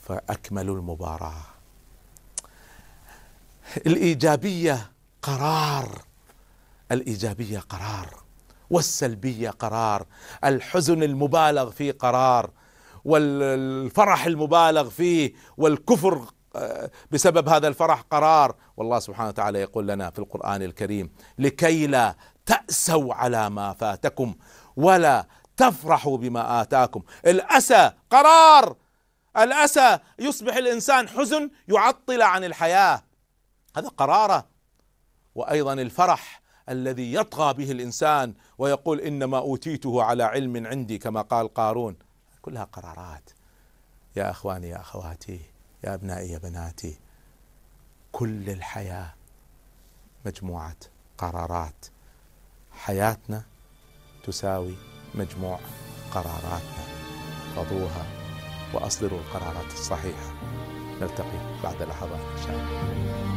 [0.08, 1.43] فأكملوا المباراة.
[3.78, 4.91] الإيجابية
[5.22, 6.02] قرار.
[6.91, 8.24] الإيجابية قرار.
[8.70, 10.06] والسلبية قرار.
[10.43, 12.52] الحزن المبالغ فيه قرار.
[13.06, 16.22] والفرح المبالغ فيه والكفر
[16.56, 18.56] آه، بسبب هذا الفرح قرار.
[18.78, 24.36] والله سبحانه وتعالى يقول لنا في القرآن الكريم لكي لا تأسوا على ما فاتكم
[24.76, 25.28] ولا
[25.58, 27.02] تفرحوا بما آتاكم.
[27.28, 28.76] الأسى قرار
[29.38, 33.04] الأسى يصبح الإنسان حزن يعطل عن الحياة.
[33.78, 34.45] هذا قراره.
[35.36, 41.95] وأيضا الفرح الذي يطغى به الإنسان ويقول إنما أوتيته على علم عندي كما قال قارون.
[42.42, 43.30] كلها قرارات.
[44.16, 45.42] يا أخواني يا أخواتي
[45.84, 47.00] يا أبنائي يا بناتي
[48.12, 49.14] كل الحياة
[50.26, 50.76] مجموعة
[51.18, 51.86] قرارات.
[52.72, 53.44] حياتنا
[54.24, 54.76] تساوي
[55.16, 55.60] مجموع
[56.12, 56.84] قراراتنا.
[57.56, 58.06] خذوها
[58.74, 60.34] وأصدروا القرارات الصحيحة.
[61.02, 62.38] نلتقي بعد لحظات.
[62.38, 63.31] إن شاء الله.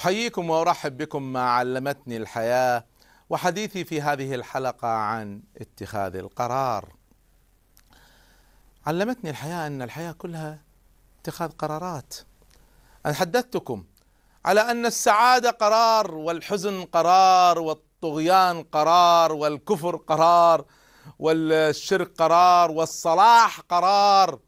[0.00, 2.84] أحييكم وأرحب بكم ما علمتني الحياة
[3.30, 6.92] وحديثي في هذه الحلقة عن اتخاذ القرار.
[8.86, 10.58] علمتني الحياة أن الحياة كلها
[11.20, 12.14] اتخاذ قرارات.
[13.06, 13.84] أنا حدثتكم
[14.44, 20.64] على أن السعادة قرار والحزن قرار والطغيان قرار والكفر قرار
[21.18, 24.38] والشرك قرار والصلاح قرار.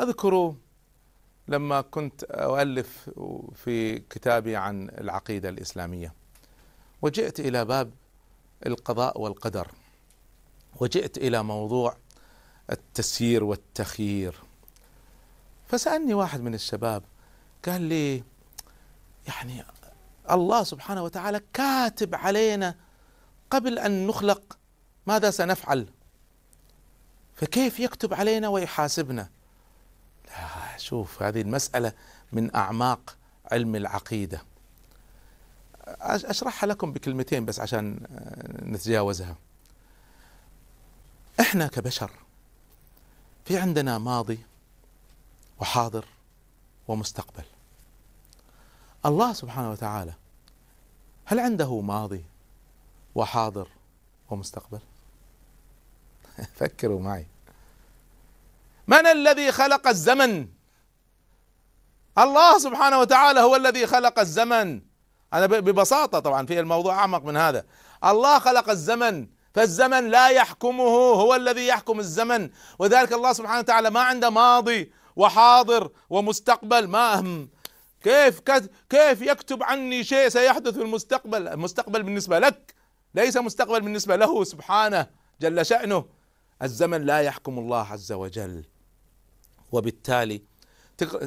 [0.00, 0.54] أذكر
[1.50, 3.10] لما كنت أؤلف
[3.54, 6.14] في كتابي عن العقيدة الإسلامية
[7.02, 7.90] وجئت إلى باب
[8.66, 9.68] القضاء والقدر
[10.80, 11.96] وجئت إلى موضوع
[12.70, 14.34] التسيير والتخيير.
[15.68, 17.02] فسألني واحد من الشباب
[17.64, 18.24] قال لي
[19.26, 19.64] يعني
[20.30, 22.74] الله سبحانه وتعالى كاتب علينا
[23.50, 24.58] قبل أن نخلق
[25.06, 25.86] ماذا سنفعل؟
[27.34, 29.30] فكيف يكتب علينا ويحاسبنا؟
[30.28, 31.92] لا شوف هذه المسألة
[32.32, 33.16] من أعماق
[33.52, 34.42] علم العقيدة.
[36.00, 38.00] أشرحها لكم بكلمتين بس عشان
[38.62, 39.36] نتجاوزها.
[41.40, 42.10] إحنا كبشر
[43.44, 44.38] في عندنا ماضي
[45.60, 46.04] وحاضر
[46.88, 47.44] ومستقبل.
[49.06, 50.14] الله سبحانه وتعالى
[51.24, 52.24] هل عنده ماضي
[53.14, 53.68] وحاضر
[54.30, 54.80] ومستقبل؟
[56.58, 57.26] فكروا معي.
[58.86, 60.48] من الذي خلق الزمن
[62.18, 64.82] الله سبحانه وتعالى هو الذي خلق الزمن.
[65.34, 67.64] هذا ببساطة طبعا في الموضوع أعمق من هذا.
[68.04, 72.50] الله خلق الزمن فالزمن لا يحكمه هو الذي يحكم الزمن.
[72.78, 76.88] وذلك الله سبحانه وتعالى ما عنده ماضي وحاضر ومستقبل.
[76.88, 77.50] ما أهم
[78.02, 78.40] كيف
[78.90, 82.74] كيف يكتب عني شيء سيحدث في المستقبل؟ المستقبل بالنسبة لك
[83.14, 85.06] ليس مستقبل بالنسبة له سبحانه
[85.40, 86.04] جل شأنه.
[86.62, 88.64] الزمن لا يحكم الله عز وجل.
[89.72, 90.42] وبالتالي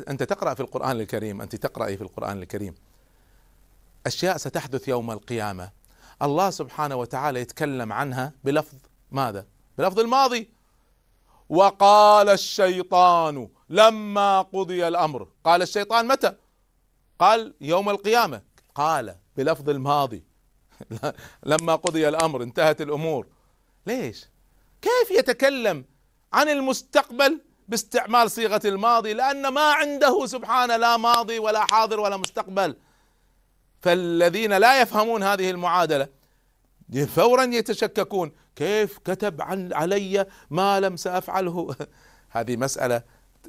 [0.09, 2.76] أنت تقرأ في القرآن الكريم أنت تقرأي في القرآن الكريم.
[4.05, 5.71] أشياء ستحدث يوم القيامة.
[6.21, 8.78] الله سبحانه وتعالى يتكلم عنها بلفظ
[9.11, 9.45] ماذا؟
[9.78, 10.49] بلفظ الماضي.
[11.49, 15.28] وقال الشيطان لما قضي الأمر.
[15.43, 16.36] قال الشيطان متى؟
[17.19, 18.41] قال يوم القيامة.
[18.76, 20.24] قال بلفظ الماضي.
[21.45, 23.28] لما قضي الأمر انتهت الأمور.
[23.88, 24.28] ليش؟
[24.82, 25.86] كيف يتكلم
[26.34, 32.76] عن المستقبل باستعمال صيغة الماضي لأن ما عنده سبحانه لا ماضي ولا حاضر ولا مستقبل.
[33.82, 36.07] فالذين لا يفهمون هذه المعادلة
[37.07, 41.76] فورا يتشككون كيف كتب عن علي ما لم سأفعله؟
[42.36, 43.01] هذه مسألة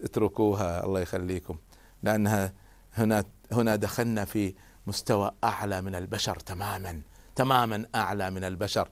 [0.05, 1.59] اتركوها الله يخليكم.
[2.03, 2.53] لأنها
[2.95, 4.55] هنا هنا دخلنا في
[4.87, 7.03] مستوى أعلى من البشر تماما
[7.37, 8.89] تماما أعلى من البشر.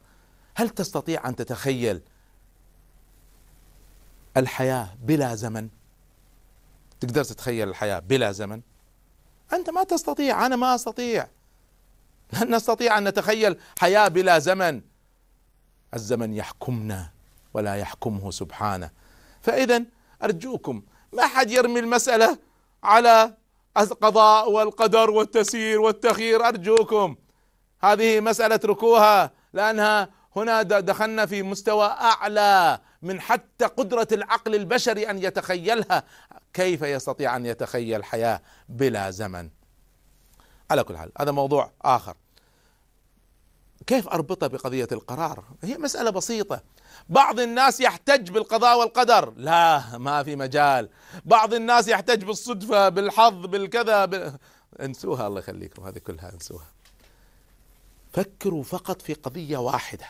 [0.55, 2.03] هل تستطيع أن تتخيل
[4.37, 5.69] الحياة بلا زمن.
[7.01, 8.61] تقدر تتخيل الحياة بلا زمن؟
[9.53, 11.29] أنت ما تستطيع أنا ما أستطيع.
[12.33, 14.81] لن نستطيع أن نتخيل حياة بلا زمن؟
[15.95, 17.11] الزمن يحكمنا
[17.55, 18.91] ولا يحكمه سبحانه.
[19.41, 19.85] فإذا
[20.23, 22.39] أرجوكم ما حد يرمي المسألة
[22.83, 23.35] على
[23.77, 27.17] القضاء والقدر والتسيير والتخيير أرجوكم
[27.81, 35.19] هذه مسألة اتركوها لأنها هنا دخلنا في مستوى أعلى من حتى قدرة العقل البشري أن
[35.19, 36.05] يتخيلها.
[36.55, 39.51] كيف يستطيع أن يتخيل حياة بلا زمن؟
[40.71, 42.15] على كل حال هذا موضوع آخر.
[43.87, 46.63] كيف أربطها بقضية القرار؟ هي مسألة بسيطة.
[47.09, 49.33] بعض الناس يحتج بالقضاء والقدر.
[49.37, 50.89] لا ما في مجال.
[51.25, 54.39] بعض الناس يحتج بالصدفة بالحظ بالكذا بال...
[54.81, 55.85] انسوها الله يخليكم.
[55.85, 56.67] هذه كلها انسوها.
[58.13, 60.07] فكروا فقط في قضية واحدة.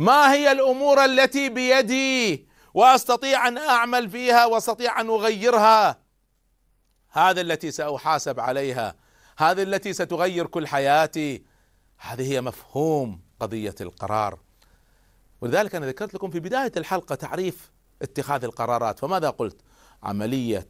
[0.00, 6.00] ما هي الأمور التي بيدي وأستطيع أن أعمل فيها وأستطيع أن أغيرها؟
[7.10, 8.94] هذه التي سأحاسب عليها
[9.38, 11.44] هذه التي ستغير كل حياتي
[11.98, 14.38] هذه هي مفهوم قضية القرار.
[15.40, 17.70] ولذلك أنا ذكرت لكم في بداية الحلقة تعريف
[18.02, 18.98] اتخاذ القرارات.
[18.98, 19.60] فماذا قلت؟
[20.02, 20.68] عملية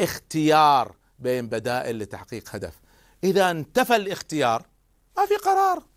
[0.00, 2.80] اختيار بين بدائل لتحقيق هدف.
[3.24, 4.66] إذا انتفى الاختيار
[5.16, 5.91] ما في قرار.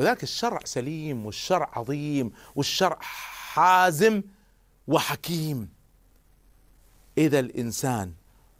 [0.00, 4.22] وذلك الشرع سليم والشرع عظيم والشرع حازم
[4.88, 5.72] وحكيم.
[7.18, 8.12] إذا الإنسان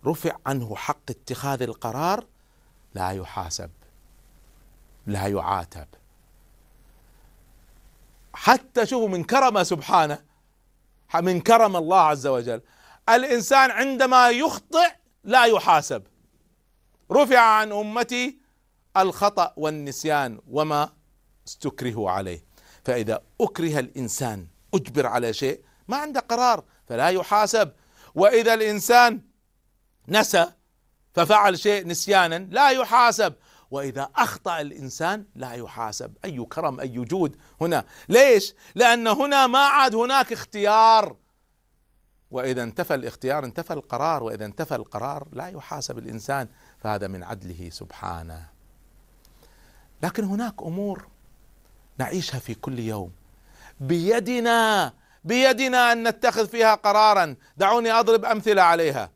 [0.07, 2.26] رفع عنه حق اتخاذ القرار
[2.95, 3.70] لا يحاسب
[5.07, 5.86] لا يعاتب.
[8.34, 10.18] حتى شوفوا من كرمه سبحانه
[11.14, 12.61] من كرم الله عز وجل.
[13.09, 14.93] الإنسان عندما يخطئ
[15.24, 16.03] لا يحاسب.
[17.12, 18.38] رفع عن أمتي
[18.97, 20.99] الخطأ والنسيان وما
[21.51, 22.44] استكرهوا عليه.
[22.84, 27.72] فإذا أكره الإنسان أجبر على شيء ما عنده قرار فلا يحاسب.
[28.14, 29.20] وإذا الإنسان
[30.09, 30.53] نسى
[31.14, 33.34] ففعل شيء نسيانا لا يحاسب.
[33.70, 36.16] وإذا أخطأ الإنسان لا يحاسب.
[36.24, 37.84] أي كرم أي جود هنا.
[38.09, 41.16] ليش؟ لأن هنا ما عاد هناك اختيار.
[42.30, 44.22] وإذا انتفى الاختيار انتفى القرار.
[44.22, 46.48] وإذا انتفى القرار لا يحاسب الإنسان.
[46.78, 48.48] فهذا من عدله سبحانه.
[50.03, 51.09] لكن هناك أمور
[52.01, 53.12] نعيشها في كل يوم.
[53.80, 54.92] بيدنا
[55.24, 57.36] بيدنا أن نتخذ فيها قرارا.
[57.57, 59.11] دعوني أضرب أمثلة عليها.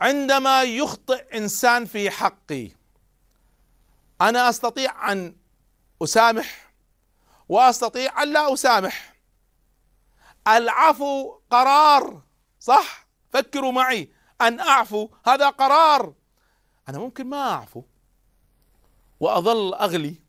[0.00, 2.70] عندما يخطئ إنسان في حقي
[4.20, 5.36] أنا أستطيع أن
[6.02, 6.72] أسامح
[7.48, 9.14] وأستطيع أن لا أسامح.
[10.48, 12.22] العفو قرار
[12.60, 14.10] صح؟ فكروا معي.
[14.40, 16.12] أن أعفو هذا قرار.
[16.88, 17.82] أنا ممكن ما أعفو
[19.20, 20.27] وأظل أغلي.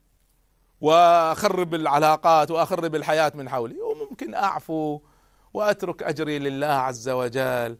[0.82, 5.02] وأخرب العلاقات وأخرب الحياة من حولي وممكن أعفو
[5.54, 7.78] وأترك أجري لله عز وجل.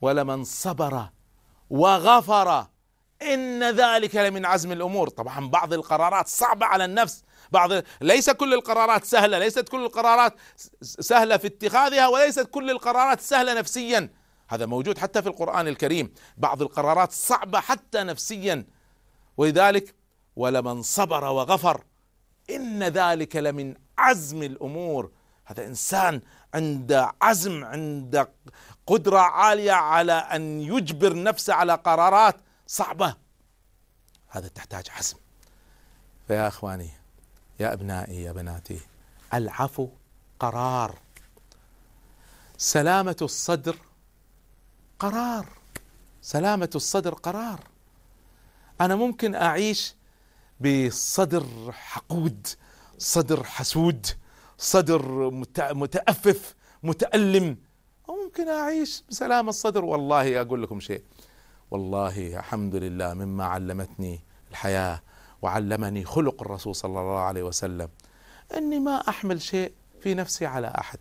[0.00, 1.08] ولمن صبر
[1.70, 2.66] وغفر
[3.22, 5.08] إن ذلك لمن عزم الأمور.
[5.08, 7.22] طبعا بعض القرارات صعبة على النفس.
[7.52, 7.70] بعض
[8.00, 10.34] ليس كل القرارات سهلة ليست كل القرارات
[10.82, 14.12] سهلة في اتخاذها وليست كل القرارات سهلة نفسيا.
[14.48, 16.14] هذا موجود حتى في القرآن الكريم.
[16.36, 18.66] بعض القرارات صعبة حتى نفسيا.
[19.36, 19.94] ولذلك
[20.38, 21.84] ولمن صبر وغفر.
[22.50, 25.10] إن ذلك لمن عزم الأمور.
[25.44, 26.20] هذا إنسان
[26.54, 28.28] عند عزم عند
[28.86, 32.36] قدرة عالية على أن يجبر نفسه على قرارات
[32.66, 33.14] صعبة.
[34.28, 35.16] هذا تحتاج عزم.
[36.28, 36.90] فيا إخواني
[37.60, 38.80] يا أبنائي يا بناتي
[39.34, 39.88] العفو
[40.40, 40.98] قرار.
[42.58, 43.76] سلامة الصدر
[44.98, 45.46] قرار.
[46.22, 47.60] سلامة الصدر قرار.
[48.80, 49.97] أنا ممكن أعيش
[50.60, 52.46] بصدر حقود
[52.98, 54.06] صدر حسود
[54.58, 55.30] صدر
[55.74, 57.56] متأفف متألم.
[58.08, 59.84] وممكن أعيش بسلام الصدر.
[59.84, 61.02] والله أقول لكم شيء.
[61.70, 65.02] والله الحمد لله مما علمتني الحياة
[65.42, 67.88] وعلمني خلق الرسول صلى الله عليه وسلم.
[68.56, 70.98] أني ما أحمل شيء في نفسي على أحد.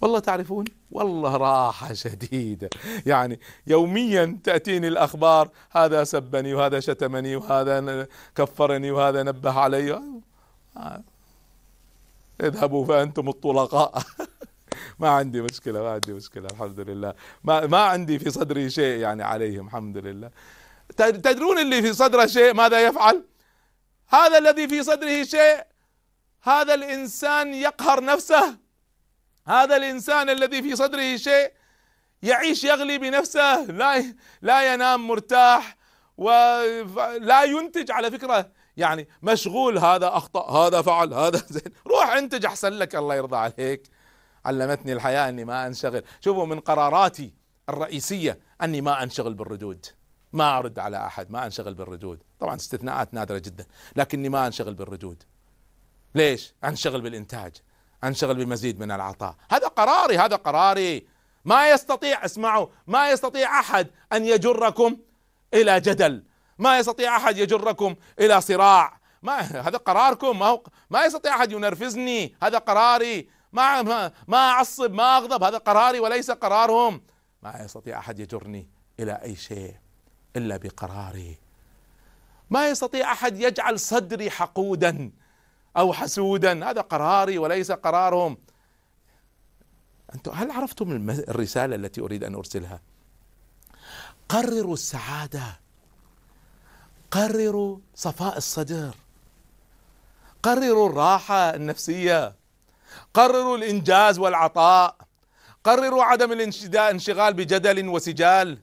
[0.00, 0.64] والله تعرفون
[0.94, 2.70] والله راحة شديدة.
[3.06, 10.02] يعني يوميا تأتيني الأخبار هذا سبني وهذا شتمني وهذا كفرني وهذا نبه علي.
[12.40, 14.02] اذهبوا فأنتم الطلقاء.
[15.00, 17.14] ما عندي مشكلة ما عندي مشكلة الحمد لله.
[17.44, 20.30] ما ما عندي في صدري شيء يعني عليهم الحمد لله.
[20.96, 23.24] تدرون اللي في صدره شيء ماذا يفعل؟
[24.08, 25.62] هذا الذي في صدره شيء
[26.42, 28.63] هذا الإنسان يقهر نفسه.
[29.46, 31.52] هذا الإنسان الذي في صدره شيء
[32.22, 35.76] يعيش يغلي بنفسه لا لا ينام مرتاح
[36.16, 38.50] ولا ينتج على فكرة.
[38.76, 41.72] يعني مشغول هذا أخطأ هذا فعل هذا زين.
[41.86, 43.90] روح انتج أحسن لك الله يرضى عليك.
[44.44, 46.02] علمتني الحياة أني ما أنشغل.
[46.20, 47.34] شوفوا من قراراتي
[47.68, 49.86] الرئيسية أني ما أنشغل بالردود.
[50.32, 52.22] ما أرد على أحد ما أنشغل بالردود.
[52.40, 53.66] طبعا استثناءات نادرة جدا
[53.96, 55.22] لكني ما أنشغل بالردود.
[56.14, 57.56] ليش؟ أنشغل بالإنتاج.
[58.04, 59.34] أنشغل بمزيد من العطاء.
[59.50, 61.06] هذا قراري هذا قراري.
[61.44, 64.96] ما يستطيع اسمعوا ما يستطيع أحد أن يجركم
[65.54, 66.24] إلى جدل.
[66.58, 69.00] ما يستطيع أحد يجركم إلى صراع.
[69.22, 70.38] ما هذا قراركم.
[70.38, 72.34] ما هو ما يستطيع أحد ينرفزني.
[72.42, 73.28] هذا قراري.
[73.52, 73.82] ما
[74.28, 75.42] ما, أعصب ما أغضب.
[75.42, 77.02] هذا قراري وليس قرارهم.
[77.42, 78.68] ما يستطيع أحد يجرني
[79.00, 79.74] إلى أي شيء
[80.36, 81.38] إلا بقراري.
[82.50, 85.10] ما يستطيع أحد يجعل صدري حقودا.
[85.76, 86.70] أو حسودا.
[86.70, 88.38] هذا قراري وليس قرارهم.
[90.14, 92.80] أنتم هل عرفتم الرسالة التي أريد أن أرسلها؟
[94.28, 95.60] قرروا السعادة.
[97.10, 98.94] قرروا صفاء الصدر.
[100.42, 102.34] قرروا الراحة النفسية.
[103.14, 104.96] قرروا الإنجاز والعطاء.
[105.64, 108.58] قرروا عدم الانشغال بجدل وسجال.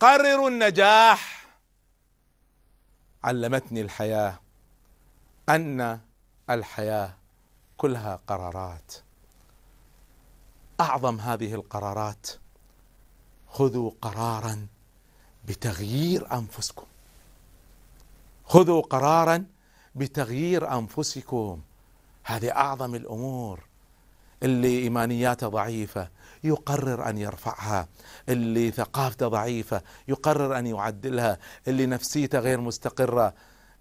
[0.00, 1.46] قرروا النجاح.
[3.24, 4.40] علمتني الحياة.
[5.54, 6.00] أن
[6.50, 7.14] الحياة
[7.76, 8.92] كلها قرارات.
[10.80, 12.26] أعظم هذه القرارات
[13.48, 14.66] خذوا قرارا
[15.48, 16.86] بتغيير أنفسكم.
[18.44, 19.44] خذوا قرارا
[19.94, 21.60] بتغيير أنفسكم.
[22.24, 23.60] هذه أعظم الأمور.
[24.42, 26.08] اللي إيمانياته ضعيفة
[26.44, 27.88] يقرر أن يرفعها.
[28.28, 31.38] اللي ثقافته ضعيفة يقرر أن يعدلها.
[31.68, 33.34] اللي نفسيته غير مستقرة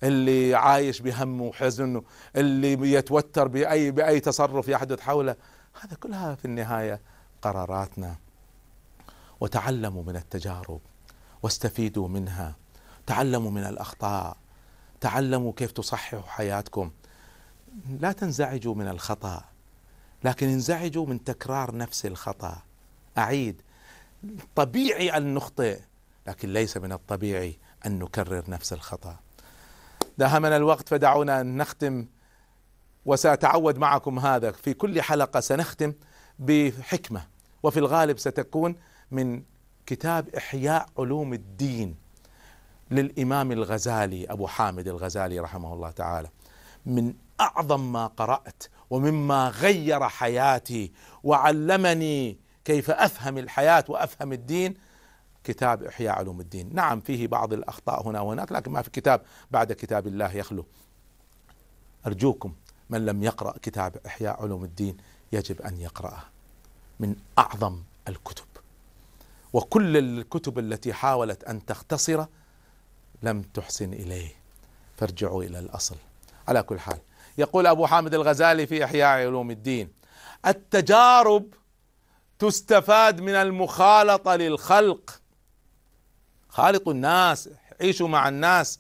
[0.04, 2.02] اللي عايش بهم وحزن
[2.36, 5.36] اللي يتوتر بأي بأي تصرف يحدث حوله.
[5.82, 7.02] هذا كلها في النهاية
[7.42, 8.16] قراراتنا.
[9.40, 10.80] وتعلموا من التجارب
[11.44, 12.56] واستفيدوا منها.
[13.06, 14.38] تعلموا من الأخطاء.
[15.02, 16.92] تعلموا كيف تصححوا حياتكم.
[18.00, 19.44] لا تنزعجوا من الخطأ
[20.24, 22.62] لكن انزعجوا من تكرار نفس الخطأ.
[23.18, 23.62] أعيد.
[24.56, 25.80] طبيعي أن نخطئ
[26.28, 29.20] لكن ليس من الطبيعي أن نكرر نفس الخطأ.
[30.20, 32.06] داهمنا الوقت فدعونا نختم
[33.06, 34.52] وسأتعود معكم هذا.
[34.52, 35.94] في كل حلقة سنختم
[36.40, 37.22] بحكمة
[37.64, 38.76] وفي الغالب ستكون
[39.12, 39.44] من
[39.86, 41.96] كتاب إحياء علوم الدين
[42.92, 46.30] للإمام الغزالي أبو حامد الغزالي رحمه الله تعالى.
[46.86, 50.92] من أعظم ما قرأت ومما غير حياتي
[51.24, 54.74] وعلمني كيف أفهم الحياة وأفهم الدين
[55.44, 56.76] كتاب إحياء علوم الدين.
[56.76, 59.22] نعم فيه بعض الأخطاء هنا وهناك لكن ما في كتاب
[59.52, 60.66] بعد كتاب الله يخلو.
[62.08, 62.54] أرجوكم
[62.90, 64.98] من لم يقرأ كتاب إحياء علوم الدين
[65.32, 66.24] يجب أن يقرأه
[67.00, 68.46] من أعظم الكتب.
[69.54, 72.26] وكل الكتب التي حاولت أن تختصر
[73.24, 74.32] لم تحسن إليه.
[74.98, 75.96] فارجعوا إلى الأصل.
[76.48, 77.00] على كل حال
[77.38, 79.92] يقول أبو حامد الغزالي في إحياء علوم الدين
[80.48, 81.54] التجارب
[82.40, 85.19] تستفاد من المخالطة للخلق
[86.50, 87.50] خالطوا الناس
[87.82, 88.80] عيشوا مع الناس.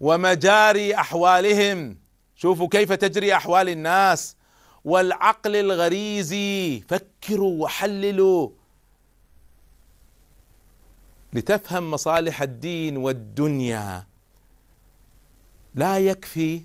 [0.00, 1.98] ومجاري أحوالهم.
[2.34, 4.36] شوفوا كيف تجري أحوال الناس.
[4.84, 6.80] والعقل الغريزي.
[6.80, 8.50] فكروا وحللوا.
[11.32, 14.06] لتفهم مصالح الدين والدنيا
[15.74, 16.62] لا يكفي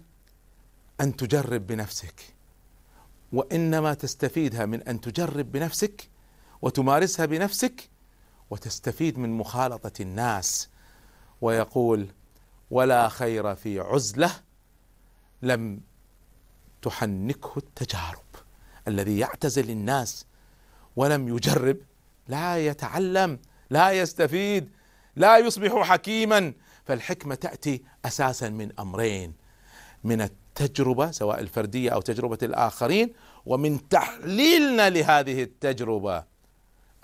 [1.01, 2.36] أن تجرب بنفسك.
[3.34, 6.10] وإنما تستفيدها من أن تجرب بنفسك
[6.62, 7.89] وتمارسها بنفسك
[8.50, 10.70] وتستفيد من مخالطة الناس
[11.41, 12.08] ويقول
[12.72, 14.32] ولا خير في عزلة
[15.41, 15.82] لم
[16.82, 18.26] تحنكه التجارب
[18.88, 20.26] الذي يعتزل الناس
[20.96, 21.78] ولم يجرب
[22.28, 23.39] لا يتعلم
[23.70, 24.70] لا يستفيد
[25.16, 26.54] لا يصبح حكيما.
[26.86, 29.34] فالحكمة تأتي أساسا من أمرين
[30.04, 33.14] من التجربة سواء الفردية أو تجربة الآخرين
[33.46, 36.24] ومن تحليلنا لهذه التجربة.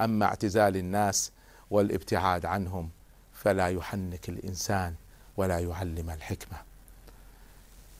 [0.01, 1.31] أما اعتزال الناس
[1.69, 2.89] والابتعاد عنهم
[3.33, 4.95] فلا يحنك الإنسان
[5.37, 6.57] ولا يعلم الحكمة.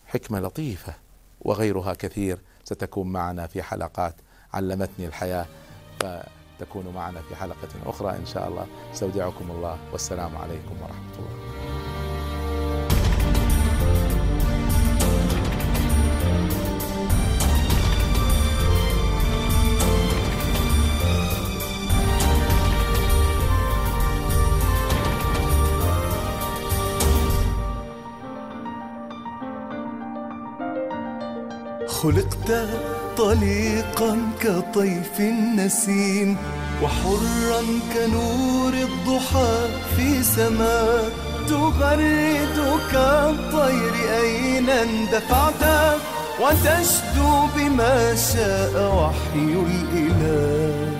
[0.08, 0.93] حكمة لطيفة
[1.41, 4.16] وغيرها كثير ستكون معنا في حلقات
[4.54, 5.45] علمتني الحياة
[5.99, 8.68] فتكونوا معنا في حلقة أخرى إن شاء الله.
[8.93, 11.51] استودعكم الله والسلام عليكم ورحمة الله.
[32.04, 32.68] خلقت
[33.18, 36.38] طليقا كطيف النسيم
[36.84, 37.62] وحرا
[37.93, 41.10] كنور الضحى في سماء.
[41.49, 45.64] تغرد كالطير أين اندفعت؟
[46.41, 50.91] وتشدو بما شاء وحي الإله.